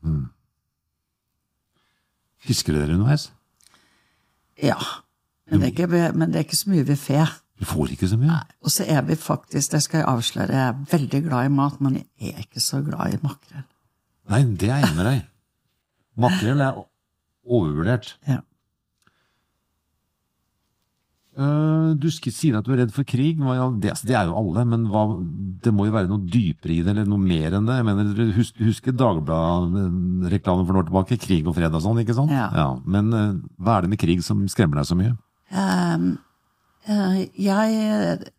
Fisker 2.45 2.73
dere 2.77 2.95
underveis? 2.97 3.31
ja. 4.63 4.77
Men, 5.51 5.61
det 5.61 5.75
ikke, 5.75 5.87
men 6.17 6.31
det 6.33 6.39
er 6.41 6.45
ikke 6.47 6.57
så 6.57 6.71
mye 6.73 6.87
vi 6.89 6.95
får. 6.97 7.29
Du 7.61 7.65
får 7.71 7.93
ikke 7.95 8.09
så 8.11 8.17
mye. 8.19 8.41
Og 8.67 8.71
så 8.75 8.83
er 8.91 9.03
vi 9.07 9.15
faktisk, 9.15 9.71
det 9.73 9.83
skal 9.85 10.01
jeg 10.03 10.09
avsløre, 10.11 10.51
jeg 10.51 10.73
er 10.73 10.81
veldig 10.91 11.21
glad 11.29 11.47
i 11.47 11.53
mat, 11.55 11.77
men 11.81 12.01
jeg 12.21 12.33
er 12.35 12.41
ikke 12.43 12.61
så 12.61 12.81
glad 12.85 13.15
i 13.15 13.21
makrell. 13.23 13.63
Nei, 14.33 14.43
det 14.59 14.71
er 14.71 14.81
jeg 14.81 14.89
enig 14.89 14.97
med 14.99 15.07
deg. 15.11 15.23
Makrell 16.25 16.61
er 16.65 16.83
overvurdert. 17.45 18.15
Ja. 18.27 18.41
Eh, 21.37 21.95
Du 21.99 22.09
sier 22.11 22.57
at 22.59 22.65
du 22.67 22.73
er 22.75 22.81
redd 22.83 22.93
for 22.95 23.05
krig. 23.07 23.39
All- 23.43 23.79
Det, 23.81 23.91
altså, 23.91 24.07
er 24.11 24.27
jo 24.27 24.35
alle, 24.39 24.65
men 24.67 24.87
hva, 24.91 25.03
det 25.63 25.73
må 25.75 25.87
jo 25.87 25.93
være 25.95 26.09
noe 26.11 26.27
dypere 26.27 26.73
i 26.75 26.83
det, 26.83 26.91
eller 26.95 27.07
noe 27.07 27.19
mer 27.23 27.53
enn 27.55 27.67
det. 27.67 27.77
Jeg 27.81 27.85
mener, 27.87 28.15
dere 28.15 28.33
hus- 28.35 28.55
husker 28.59 28.93
Dagbladet-reklamen 28.93 30.67
for 30.67 30.73
noen 30.75 30.83
år 30.85 30.89
tilbake? 30.91 31.19
Krig 31.21 31.47
og 31.47 31.55
fred 31.55 31.75
og 31.75 31.83
sånn, 31.83 31.99
ikke 32.03 32.15
sant? 32.15 32.31
Ja. 32.31 32.75
Men 32.87 33.13
eh, 33.13 33.35
hva 33.63 33.79
er 33.79 33.83
det 33.87 33.91
med 33.95 33.99
krig 34.03 34.23
som 34.23 34.43
skremmer 34.49 34.77
deg 34.83 34.87
så 34.91 34.97
mye? 34.99 35.17
Eh, 35.51 36.17
jeg, 36.85 38.31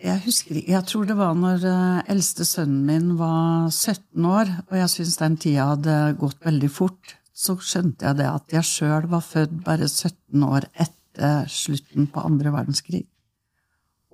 jeg 0.00 0.20
husker 0.24 0.60
jeg 0.64 0.80
tror 0.88 1.08
det 1.08 1.16
var 1.18 1.34
når 1.36 1.64
eh, 1.68 2.12
eldste 2.14 2.46
sønnen 2.48 2.86
min 2.88 3.10
var 3.18 3.68
17 3.68 4.24
år, 4.24 4.52
og 4.70 4.76
jeg 4.78 4.92
syns 4.94 5.18
den 5.20 5.36
tida 5.40 5.66
hadde 5.74 5.96
gått 6.20 6.40
veldig 6.46 6.70
fort, 6.72 7.16
så 7.36 7.58
skjønte 7.60 8.08
jeg 8.08 8.20
det 8.20 8.28
at 8.30 8.56
jeg 8.56 8.68
sjøl 8.68 9.08
var 9.12 9.24
født 9.24 9.60
bare 9.66 9.88
17 9.88 10.46
år 10.46 10.68
etter 10.72 11.48
slutten 11.52 12.08
på 12.12 12.24
andre 12.24 12.52
verdenskrig. 12.54 13.04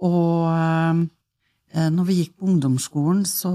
Og 0.02 0.50
eh, 0.50 1.88
når 1.92 2.08
vi 2.08 2.20
gikk 2.20 2.36
på 2.40 2.50
ungdomsskolen, 2.50 3.22
så 3.28 3.52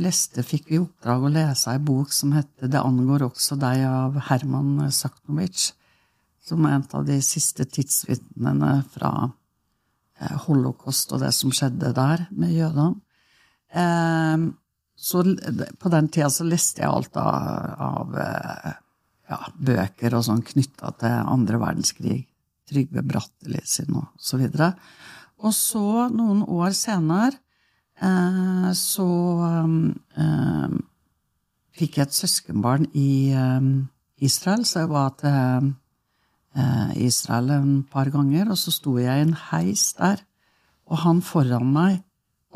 leste, 0.00 0.42
fikk 0.46 0.70
vi 0.72 0.78
i 0.78 0.82
oppdrag 0.82 1.22
å 1.22 1.32
lese 1.32 1.74
ei 1.74 1.82
bok 1.82 2.14
som 2.14 2.34
heter 2.34 2.70
Det 2.72 2.82
angår 2.82 3.28
også 3.28 3.58
deg 3.60 3.86
av 3.86 4.18
Herman 4.30 4.88
Saknovic, 4.94 5.72
som 6.42 6.64
er 6.66 6.78
en 6.78 6.86
av 6.96 7.06
de 7.06 7.18
siste 7.22 7.68
tidsvitnene 7.68 8.80
fra 8.90 9.12
eh, 9.28 9.37
holocaust 10.46 11.12
og 11.14 11.22
det 11.22 11.32
som 11.36 11.52
skjedde 11.54 11.92
der 11.96 12.26
med 12.34 12.54
jødene. 12.54 13.00
Eh, 13.70 14.48
så 14.98 15.22
på 15.78 15.92
den 15.94 16.08
tida 16.10 16.30
så 16.32 16.46
leste 16.46 16.82
jeg 16.82 16.90
alt 16.90 17.18
av, 17.22 18.16
eh, 18.18 18.72
ja, 19.30 19.38
bøker 19.54 20.16
og 20.18 20.24
sånn 20.26 20.42
knytta 20.42 20.90
til 20.98 21.20
andre 21.34 21.60
verdenskrig. 21.62 22.22
Trygve 22.68 23.04
Bratteli 23.06 23.60
sin 23.64 23.94
og 23.96 24.10
så 24.20 24.40
videre. 24.40 24.74
Og 25.38 25.54
så, 25.54 26.08
noen 26.10 26.42
år 26.42 26.74
senere, 26.76 27.38
eh, 28.02 28.70
så 28.74 29.08
eh, 30.18 30.78
fikk 31.78 32.00
jeg 32.00 32.08
et 32.08 32.18
søskenbarn 32.18 32.88
i 32.98 33.30
eh, 33.30 33.68
Israel, 34.18 34.66
så 34.66 34.82
jeg 34.82 34.90
var 34.90 35.14
til 35.20 35.30
eh, 35.30 35.70
Israel 36.96 37.50
en 37.54 37.82
par 37.86 38.10
ganger, 38.10 38.50
og 38.50 38.58
så 38.58 38.72
sto 38.74 38.96
jeg 38.98 39.20
i 39.20 39.26
en 39.26 39.36
heis 39.50 39.92
der, 39.98 40.22
og 40.88 41.02
han 41.04 41.22
foran 41.22 41.72
meg 41.72 42.02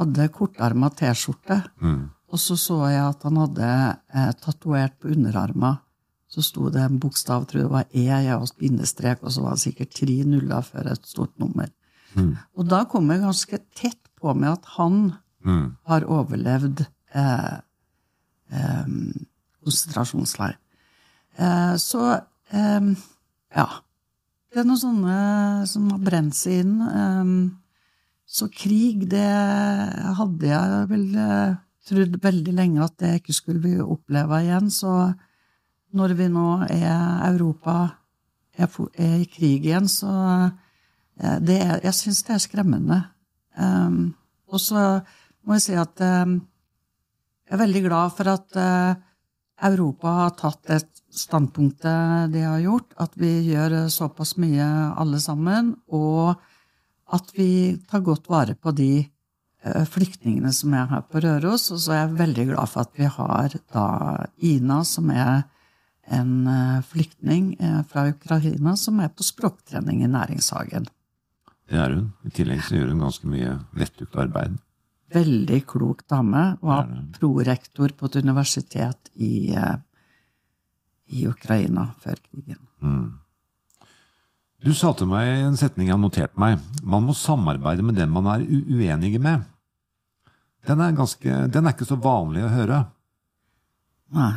hadde 0.00 0.28
kortarma 0.32 0.88
T-skjorte, 0.90 1.60
og 2.32 2.40
så 2.40 2.56
så 2.56 2.78
jeg 2.88 3.02
at 3.04 3.24
han 3.28 3.36
hadde 3.36 3.70
eh, 4.14 4.32
tatovert 4.40 4.94
på 4.98 5.12
underarma, 5.12 5.74
så 6.32 6.40
sto 6.40 6.70
det 6.72 6.80
en 6.80 6.98
bokstav, 6.98 7.44
tror 7.44 7.60
jeg 7.60 7.66
det 7.68 7.74
var 7.74 7.90
E, 7.92 8.06
jeg 8.08 8.36
og 8.38 8.54
bindestrek, 8.58 9.20
og 9.22 9.34
så 9.34 9.42
var 9.44 9.58
det 9.58 9.64
sikkert 9.66 9.92
tre 9.92 10.14
nuller 10.24 10.64
før 10.64 10.88
et 10.94 11.06
stort 11.06 11.34
nummer. 11.38 11.68
Og 12.56 12.64
da 12.68 12.84
kom 12.88 13.10
jeg 13.12 13.20
ganske 13.20 13.58
tett 13.76 14.00
på 14.20 14.32
med 14.34 14.48
at 14.48 14.64
han 14.78 15.12
har 15.90 16.04
overlevd 16.08 16.84
eh, 17.14 17.58
eh, 18.52 18.86
konsentrasjonsleir. 19.62 20.56
Eh, 21.36 21.76
så 21.76 22.02
eh, 22.52 22.92
ja. 23.56 23.68
Det 24.52 24.60
er 24.60 24.66
noen 24.68 24.80
sånne 24.82 25.18
som 25.64 25.88
har 25.94 26.00
brent 26.04 26.36
seg 26.36 26.60
inn. 26.60 26.74
Eh, 26.84 27.28
så 28.28 28.48
krig, 28.52 29.06
det 29.08 29.28
hadde 30.18 30.50
jeg 30.50 30.88
vel 30.90 31.06
eh, 31.16 31.54
trodd 31.88 32.18
veldig 32.22 32.54
lenge 32.56 32.84
at 32.84 32.98
det 33.00 33.14
ikke 33.20 33.36
skulle 33.36 33.62
vi 33.64 33.72
oppleve 33.80 34.42
igjen. 34.44 34.68
Så 34.72 34.92
når 35.96 36.14
vi 36.18 36.28
nå 36.32 36.46
er 36.68 37.24
Europa 37.30 37.76
er, 38.52 38.68
i 39.00 39.24
krig 39.32 39.64
igjen, 39.64 39.88
så 39.88 40.12
eh, 41.16 41.38
det 41.40 41.58
er, 41.60 41.80
Jeg 41.88 41.96
syns 41.96 42.22
det 42.28 42.36
er 42.36 42.44
skremmende. 42.44 43.00
Um, 43.56 44.14
og 44.48 44.60
så 44.60 45.00
må 45.44 45.56
jeg 45.56 45.64
si 45.66 45.74
at 45.76 46.00
um, 46.00 46.38
jeg 47.48 47.56
er 47.56 47.60
veldig 47.60 47.82
glad 47.84 48.14
for 48.16 48.32
at 48.32 48.56
eh, 48.56 49.00
Europa 49.68 50.12
har 50.22 50.36
tatt 50.38 50.62
det 50.70 50.78
standpunktet 51.12 52.32
de 52.32 52.44
har 52.46 52.62
gjort, 52.64 52.94
at 53.00 53.14
vi 53.20 53.30
gjør 53.50 53.88
såpass 53.92 54.36
mye 54.40 54.66
alle 54.98 55.20
sammen, 55.22 55.74
og 55.92 56.34
at 57.12 57.32
vi 57.36 57.76
tar 57.88 58.04
godt 58.04 58.30
vare 58.32 58.54
på 58.56 58.72
de 58.76 58.92
eh, 59.02 59.84
flyktningene 59.88 60.52
som 60.56 60.74
er 60.76 60.88
her 60.90 61.04
på 61.08 61.20
Røros. 61.24 61.68
Og 61.74 61.82
så 61.84 61.92
er 61.92 62.00
jeg 62.02 62.20
veldig 62.22 62.46
glad 62.54 62.72
for 62.72 62.86
at 62.86 62.96
vi 62.96 63.10
har 63.18 63.58
da 63.74 63.86
Ina, 64.40 64.80
som 64.88 65.12
er 65.12 65.44
en 66.12 66.46
eh, 66.46 66.80
flyktning 66.88 67.54
eh, 67.60 67.80
fra 67.88 68.08
Ukraina, 68.10 68.76
som 68.76 69.00
er 69.00 69.12
på 69.12 69.26
språktrening 69.26 70.02
i 70.02 70.10
Næringshagen. 70.10 70.88
Det 71.68 71.78
er 71.78 71.94
hun. 71.94 72.10
I 72.26 72.32
tillegg 72.34 72.64
så 72.66 72.76
gjør 72.76 72.92
hun 72.92 73.04
ganske 73.06 73.28
mye 73.30 73.56
vettugt 73.76 74.16
arbeid. 74.18 74.58
Veldig 75.12 75.60
klok 75.68 76.06
dame. 76.08 76.44
Var 76.64 76.88
prorektor 77.18 77.92
på 77.96 78.08
et 78.08 78.18
universitet 78.24 79.12
i, 79.14 79.52
eh, 79.54 79.76
i 81.12 81.26
Ukraina 81.28 81.90
før 82.02 82.18
krigen. 82.24 82.60
Du 84.62 84.70
sa 84.78 84.92
til 84.94 85.08
meg 85.10 85.28
en 85.42 85.58
setning 85.58 85.88
jeg 85.88 85.96
har 85.96 86.02
notert 86.02 86.38
meg. 86.38 86.60
Man 86.86 87.06
må 87.06 87.14
samarbeide 87.18 87.82
med 87.82 87.98
den 87.98 88.12
man 88.14 88.28
er 88.30 88.44
uenige 88.46 89.18
med. 89.22 89.42
Den 90.68 90.80
er, 90.80 90.94
ganske, 90.94 91.38
den 91.50 91.66
er 91.66 91.74
ikke 91.74 91.88
så 91.88 91.98
vanlig 91.98 92.44
å 92.46 92.52
høre. 92.52 92.84
Nei. 94.14 94.32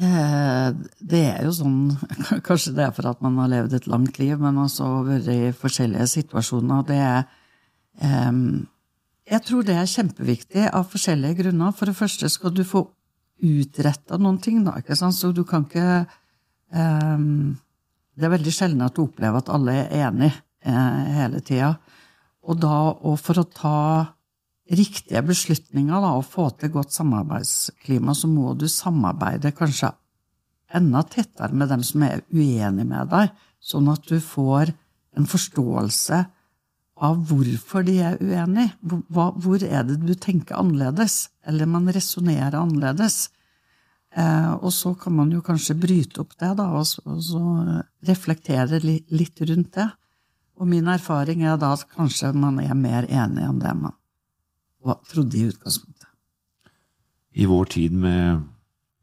Eh, 0.00 0.68
Det 1.00 1.22
er 1.28 1.44
jo 1.44 1.52
sånn 1.52 1.78
Kanskje 2.46 2.72
det 2.76 2.86
er 2.86 2.92
for 2.96 3.08
at 3.10 3.20
man 3.24 3.36
har 3.40 3.50
levd 3.52 3.76
et 3.76 3.88
langt 3.88 4.20
liv, 4.20 4.36
men 4.40 4.60
også 4.60 4.88
vært 5.08 5.28
i 5.32 5.52
forskjellige 5.56 6.08
situasjoner. 6.16 6.84
Det 6.88 7.00
er 7.00 7.24
Jeg 9.30 9.42
tror 9.46 9.64
det 9.64 9.76
er 9.76 9.88
kjempeviktig 9.88 10.68
av 10.72 10.88
forskjellige 10.92 11.42
grunner. 11.42 11.72
For 11.76 11.88
det 11.88 11.96
første 11.96 12.28
skal 12.32 12.54
du 12.56 12.64
få 12.64 12.84
utretta 13.46 14.18
noen 14.20 14.38
ting, 14.42 14.62
da. 14.66 14.76
ikke 14.80 14.96
sant? 14.98 15.16
Så 15.16 15.32
du 15.36 15.42
kan 15.48 15.66
ikke 15.66 16.04
um, 16.74 17.56
Det 18.14 18.26
er 18.26 18.34
veldig 18.34 18.52
sjelden 18.52 18.84
at 18.84 18.96
du 18.96 19.04
opplever 19.06 19.40
at 19.40 19.50
alle 19.52 19.76
er 19.80 20.08
enige 20.08 20.34
eh, 20.66 21.12
hele 21.16 21.40
tida. 21.40 21.70
Og 22.44 22.58
da, 22.60 22.74
og 22.92 23.16
for 23.20 23.40
å 23.40 23.46
ta 23.48 23.78
riktige 24.70 25.22
beslutninger 25.24 26.02
da, 26.04 26.12
og 26.18 26.26
få 26.28 26.50
til 26.58 26.72
godt 26.74 26.92
samarbeidsklima, 26.94 28.14
så 28.14 28.28
må 28.30 28.52
du 28.58 28.66
samarbeide 28.68 29.54
kanskje 29.56 29.92
enda 30.76 31.02
tettere 31.08 31.56
med 31.56 31.72
dem 31.72 31.82
som 31.86 32.04
er 32.06 32.22
uenige 32.30 32.86
med 32.86 33.10
deg, 33.10 33.32
sånn 33.60 33.88
at 33.90 34.04
du 34.08 34.20
får 34.22 34.74
en 35.18 35.26
forståelse 35.26 36.20
av 37.00 37.20
hvorfor 37.30 37.84
de 37.86 37.96
er 38.04 38.18
uenige. 38.20 38.74
Hvor, 39.08 39.34
hvor 39.40 39.62
er 39.64 39.84
det 39.88 40.00
du 40.04 40.14
tenker 40.14 40.58
annerledes, 40.60 41.30
eller 41.48 41.68
man 41.70 41.88
resonnerer 41.92 42.58
annerledes? 42.60 43.30
Eh, 44.10 44.52
og 44.58 44.72
så 44.74 44.92
kan 44.98 45.14
man 45.16 45.30
jo 45.32 45.40
kanskje 45.44 45.78
bryte 45.78 46.20
opp 46.24 46.34
det, 46.36 46.52
da, 46.58 46.66
og 46.76 46.86
så, 46.88 47.02
og 47.06 47.22
så 47.24 47.42
reflektere 48.08 48.82
li, 48.82 48.98
litt 49.14 49.40
rundt 49.46 49.72
det. 49.78 49.88
Og 50.60 50.68
min 50.68 50.90
erfaring 50.92 51.44
er 51.46 51.56
da 51.60 51.72
at 51.76 51.86
kanskje 51.94 52.34
man 52.36 52.60
er 52.60 52.76
mer 52.76 53.08
enig 53.08 53.46
enn 53.46 53.62
det 53.62 53.74
man 53.78 53.96
trodde 55.08 55.38
i 55.38 55.46
utgangspunktet. 55.48 56.08
I 57.32 57.46
vår 57.46 57.70
tid 57.70 57.94
med 57.94 58.42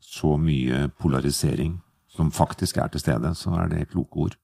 så 0.03 0.35
mye 0.37 0.87
polarisering 0.99 1.77
som 2.11 2.29
faktisk 2.33 2.77
er 2.81 2.91
til 2.91 3.01
stede, 3.01 3.31
så 3.35 3.55
er 3.61 3.71
det 3.71 3.89
kloke 3.93 4.27
ord. 4.27 4.35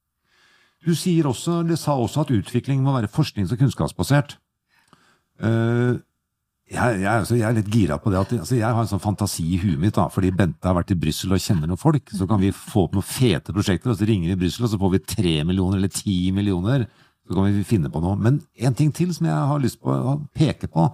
Du 0.84 0.94
sier 0.98 1.28
også, 1.30 1.62
eller 1.64 1.80
sa 1.80 1.96
også 1.96 2.26
at 2.26 2.34
utvikling 2.36 2.82
må 2.84 2.96
være 2.96 3.12
forsknings- 3.12 3.54
og 3.54 3.62
kunnskapsbasert. 3.62 4.38
Uh, 5.40 6.02
jeg, 6.74 7.00
jeg, 7.04 7.10
altså, 7.12 7.38
jeg 7.38 7.46
er 7.48 7.56
litt 7.58 7.72
gira 7.72 7.98
på 8.02 8.12
det. 8.12 8.20
At, 8.20 8.34
altså, 8.42 8.58
jeg 8.58 8.66
har 8.66 8.82
en 8.82 8.90
sånn 8.90 9.04
fantasi 9.04 9.46
i 9.56 9.60
huet 9.62 9.80
mitt, 9.80 9.96
da, 9.98 10.08
fordi 10.12 10.34
Bente 10.36 10.68
har 10.68 10.78
vært 10.78 10.94
i 10.96 11.00
Brussel 11.00 11.36
og 11.36 11.42
kjenner 11.44 11.70
noen 11.70 11.80
folk. 11.80 12.12
Så 12.16 12.28
kan 12.30 12.42
vi 12.42 12.52
få 12.56 12.88
opp 12.88 12.98
noen 12.98 13.08
fete 13.08 13.56
prosjekter, 13.56 13.94
og 13.94 14.00
så 14.00 14.08
ringer 14.10 14.32
vi 14.32 14.38
i 14.38 14.42
Brussel, 14.46 14.68
og 14.68 14.74
så 14.74 14.80
får 14.82 14.94
vi 14.96 15.04
tre 15.16 15.36
millioner 15.48 15.80
eller 15.80 15.94
ti 15.94 16.18
millioner. 16.36 16.88
Så 17.24 17.36
kan 17.38 17.48
vi 17.48 17.66
finne 17.68 17.92
på 17.92 18.02
noe. 18.04 18.20
Men 18.20 18.42
en 18.60 18.78
ting 18.78 18.92
til 18.96 19.14
som 19.16 19.28
jeg 19.30 19.50
har 19.52 19.64
lyst 19.64 19.80
på 19.84 19.94
å 19.94 20.18
peke 20.36 20.68
på. 20.72 20.90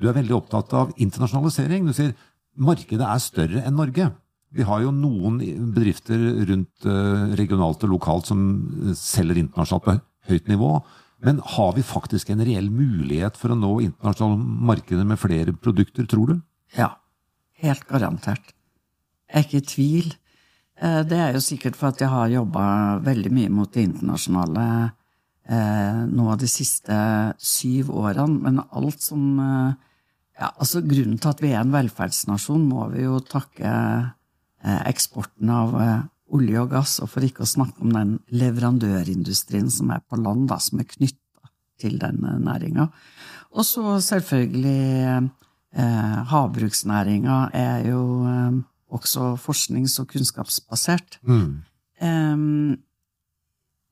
Du 0.00 0.08
er 0.08 0.16
veldig 0.16 0.36
opptatt 0.38 0.72
av 0.76 0.94
internasjonalisering. 1.00 1.88
Du 1.88 1.96
sier 1.96 2.14
markedet 2.54 3.04
er 3.04 3.22
større 3.22 3.64
enn 3.66 3.76
Norge. 3.78 4.08
Vi 4.54 4.62
har 4.62 4.84
jo 4.84 4.92
noen 4.94 5.40
bedrifter 5.74 6.20
rundt 6.48 6.86
eh, 6.86 7.22
regionalt 7.38 7.82
og 7.86 7.94
lokalt 7.96 8.30
som 8.30 8.42
eh, 8.84 8.92
selger 8.98 9.40
internasjonalt 9.40 9.86
på 9.86 9.94
høyt 10.30 10.50
nivå. 10.50 10.76
Men 11.24 11.40
har 11.56 11.72
vi 11.74 11.82
faktisk 11.86 12.30
en 12.30 12.44
reell 12.46 12.68
mulighet 12.70 13.38
for 13.40 13.54
å 13.54 13.58
nå 13.58 13.72
internasjonale 13.82 14.58
markeder 14.70 15.08
med 15.08 15.18
flere 15.18 15.54
produkter, 15.56 16.06
tror 16.10 16.34
du? 16.34 16.36
Ja, 16.78 16.92
helt 17.64 17.86
garantert. 17.90 18.54
Jeg 19.26 19.40
er 19.40 19.48
ikke 19.48 19.62
i 19.62 19.68
tvil. 19.74 20.12
Eh, 20.78 21.00
Det 21.02 21.18
er 21.18 21.34
jo 21.34 21.42
sikkert 21.42 21.80
for 21.80 21.90
at 21.90 22.04
jeg 22.04 22.12
har 22.14 22.30
jobba 22.36 22.66
veldig 23.02 23.34
mye 23.34 23.54
mot 23.54 23.72
det 23.72 23.88
internasjonale 23.90 24.68
nå 25.44 26.34
de 26.40 26.48
siste 26.48 26.94
syv 27.36 27.90
årene, 27.92 28.38
men 28.46 28.62
alt 28.72 29.02
som 29.04 29.34
ja, 29.36 30.46
altså 30.48 30.80
Grunnen 30.80 31.18
til 31.20 31.28
at 31.34 31.42
vi 31.44 31.50
er 31.52 31.60
en 31.60 31.74
velferdsnasjon, 31.74 32.62
må 32.64 32.86
vi 32.94 33.02
jo 33.04 33.18
takke 33.20 33.74
eksporten 34.64 35.50
av 35.52 35.74
eh, 35.80 36.02
olje 36.34 36.62
og 36.62 36.72
gass, 36.72 36.98
og 37.04 37.10
for 37.12 37.26
ikke 37.26 37.44
å 37.44 37.48
snakke 37.48 37.84
om 37.84 37.92
den 37.94 38.16
leverandørindustrien 38.34 39.70
som 39.72 39.92
er 39.94 40.02
på 40.08 40.18
land, 40.20 40.48
da, 40.50 40.58
som 40.62 40.80
er 40.80 40.88
knytta 40.88 41.50
til 41.80 41.98
den 42.00 42.22
næringa. 42.44 42.88
Og 43.54 43.66
så 43.66 43.98
selvfølgelig 44.02 44.78
eh, 45.14 46.16
havbruksnæringa 46.30 47.38
er 47.54 47.90
jo 47.90 48.00
eh, 48.30 48.62
også 48.94 49.34
forsknings- 49.42 49.98
og 50.02 50.08
kunnskapsbasert. 50.14 51.20
Em, 52.02 52.76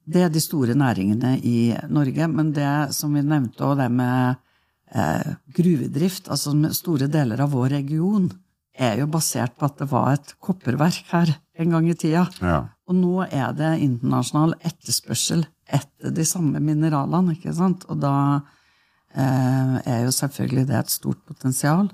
det 0.02 0.24
er 0.24 0.32
de 0.34 0.42
store 0.42 0.74
næringene 0.74 1.36
i 1.46 1.74
Norge, 1.90 2.26
men 2.28 2.50
det 2.56 2.94
som 2.96 3.14
vi 3.14 3.22
nevnte 3.22 3.66
og 3.68 3.78
det 3.78 3.90
med 3.90 4.40
eh, 4.94 5.34
gruvedrift, 5.54 6.30
altså 6.30 6.54
store 6.74 7.06
deler 7.12 7.40
av 7.44 7.54
vår 7.54 7.76
region, 7.78 8.30
er 8.72 9.00
jo 9.02 9.08
basert 9.10 9.54
på 9.58 9.68
at 9.68 9.80
det 9.80 9.88
var 9.90 10.14
et 10.14 10.34
kopperverk 10.42 11.10
her 11.12 11.34
en 11.60 11.74
gang 11.74 11.88
i 11.90 11.96
tida. 11.98 12.24
Ja. 12.40 12.60
Og 12.88 12.96
nå 12.96 13.26
er 13.28 13.52
det 13.56 13.74
internasjonal 13.84 14.54
etterspørsel 14.64 15.44
etter 15.72 16.14
de 16.14 16.24
samme 16.28 16.60
mineralene, 16.64 17.36
ikke 17.36 17.54
sant? 17.56 17.84
Og 17.92 18.00
da 18.02 18.14
eh, 19.14 19.76
er 19.84 20.00
jo 20.06 20.14
selvfølgelig 20.14 20.66
det 20.70 20.78
et 20.80 20.94
stort 20.94 21.20
potensial. 21.28 21.92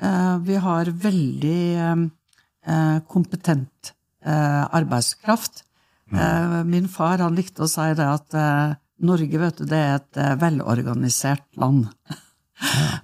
Eh, 0.00 0.36
vi 0.46 0.58
har 0.62 0.90
veldig 1.04 1.60
eh, 1.82 2.96
kompetent 3.10 3.92
eh, 4.24 4.62
arbeidskraft. 4.64 5.64
Eh, 6.12 6.58
min 6.68 6.88
far 6.92 7.22
han 7.24 7.36
likte 7.38 7.64
å 7.64 7.70
si 7.70 7.88
det 7.98 8.08
at 8.08 8.34
eh, 8.36 8.74
Norge 9.02 9.38
vet 9.40 9.58
du, 9.58 9.64
det 9.66 9.78
er 9.78 9.94
et 9.98 10.20
eh, 10.20 10.34
velorganisert 10.38 11.46
land. 11.58 11.88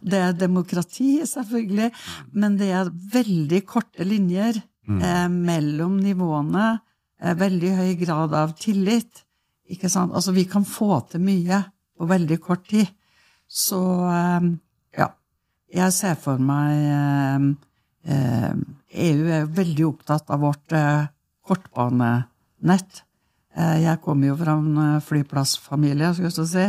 Det 0.00 0.18
er 0.22 0.36
demokrati, 0.38 1.18
selvfølgelig, 1.26 1.90
men 2.38 2.58
det 2.60 2.68
er 2.74 2.92
veldig 3.12 3.62
korte 3.66 4.06
linjer 4.06 4.60
eh, 4.88 5.26
mellom 5.32 5.98
nivåene. 6.02 6.68
Eh, 7.20 7.34
veldig 7.38 7.72
høy 7.80 7.90
grad 8.00 8.36
av 8.38 8.54
tillit. 8.60 9.24
Ikke 9.68 9.90
sant? 9.92 10.14
Altså, 10.14 10.32
vi 10.36 10.46
kan 10.48 10.64
få 10.64 11.00
til 11.10 11.24
mye 11.24 11.60
på 11.98 12.08
veldig 12.08 12.38
kort 12.44 12.64
tid. 12.70 12.88
Så 13.48 13.80
eh, 14.08 14.48
ja. 15.00 15.10
Jeg 15.74 15.92
ser 15.96 16.16
for 16.20 16.40
meg 16.40 16.86
eh, 16.94 17.48
eh, 18.14 18.56
EU 19.08 19.28
er 19.36 19.50
veldig 19.52 19.86
opptatt 19.90 20.30
av 20.32 20.44
vårt 20.46 20.76
eh, 20.76 21.08
kortbanenett. 21.44 23.02
Eh, 23.56 23.76
jeg 23.84 24.00
kommer 24.04 24.30
jo 24.30 24.38
fra 24.40 24.56
en 24.56 25.00
flyplassfamilie, 25.04 26.14
skal 26.14 26.30
jeg 26.30 26.36
så 26.38 26.46
si. 26.48 26.68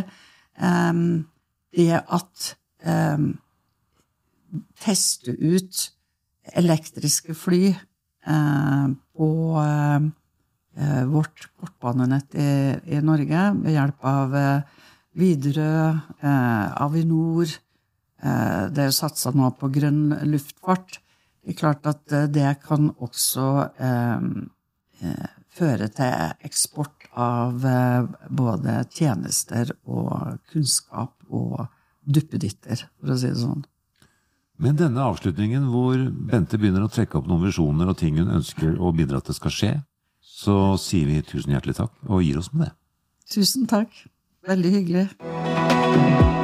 Det 1.69 1.99
at 2.01 2.47
eh, 2.83 3.29
teste 4.83 5.35
ut 5.35 5.85
elektriske 6.57 7.35
fly 7.37 7.69
eh, 7.69 8.87
på 9.17 9.29
eh, 9.61 10.07
eh, 10.79 11.03
vårt 11.09 11.49
kortbanenett 11.59 12.35
i, 12.35 12.51
i 12.95 13.01
Norge 13.05 13.45
ved 13.61 13.75
hjelp 13.75 14.05
av 14.13 14.35
eh, 14.35 14.77
Widerøe, 15.19 15.89
eh, 16.21 16.83
Avinor. 16.85 17.57
Det 18.19 18.83
er 18.83 18.91
satsa 18.91 19.31
nå 19.31 19.47
på 19.55 19.69
grønn 19.71 20.11
luftfart. 20.27 20.97
Det 21.39 21.53
er 21.53 21.55
klart 21.55 21.85
at 21.87 22.15
det 22.33 22.49
kan 22.65 22.89
også 22.99 23.45
føre 25.55 25.87
til 25.95 26.33
eksport 26.49 27.07
av 27.15 27.63
både 28.27 28.75
tjenester 28.91 29.71
og 29.87 30.35
kunnskap 30.51 31.15
og 31.31 31.63
duppeditter, 32.09 32.87
for 32.99 33.13
å 33.13 33.19
si 33.19 33.29
det 33.29 33.41
sånn. 33.41 33.63
Men 34.59 34.75
denne 34.79 35.05
avslutningen 35.07 35.69
hvor 35.71 36.01
Bente 36.31 36.59
begynner 36.59 36.83
å 36.83 36.91
trekke 36.91 37.21
opp 37.21 37.29
noen 37.29 37.45
visjoner 37.47 37.91
og 37.91 37.99
ting 38.01 38.17
hun 38.19 38.33
ønsker 38.39 38.75
å 38.75 38.91
bidra 38.95 39.21
til 39.23 39.37
skal 39.37 39.55
skje, 39.55 39.71
så 40.19 40.57
sier 40.81 41.07
vi 41.07 41.21
tusen 41.23 41.55
hjertelig 41.55 41.77
takk 41.79 41.95
og 42.09 42.25
gir 42.25 42.41
oss 42.41 42.51
med 42.51 42.67
det. 42.67 42.73
Tusen 43.31 43.69
takk. 43.69 43.93
Veldig 44.49 44.75
hyggelig. 44.75 46.38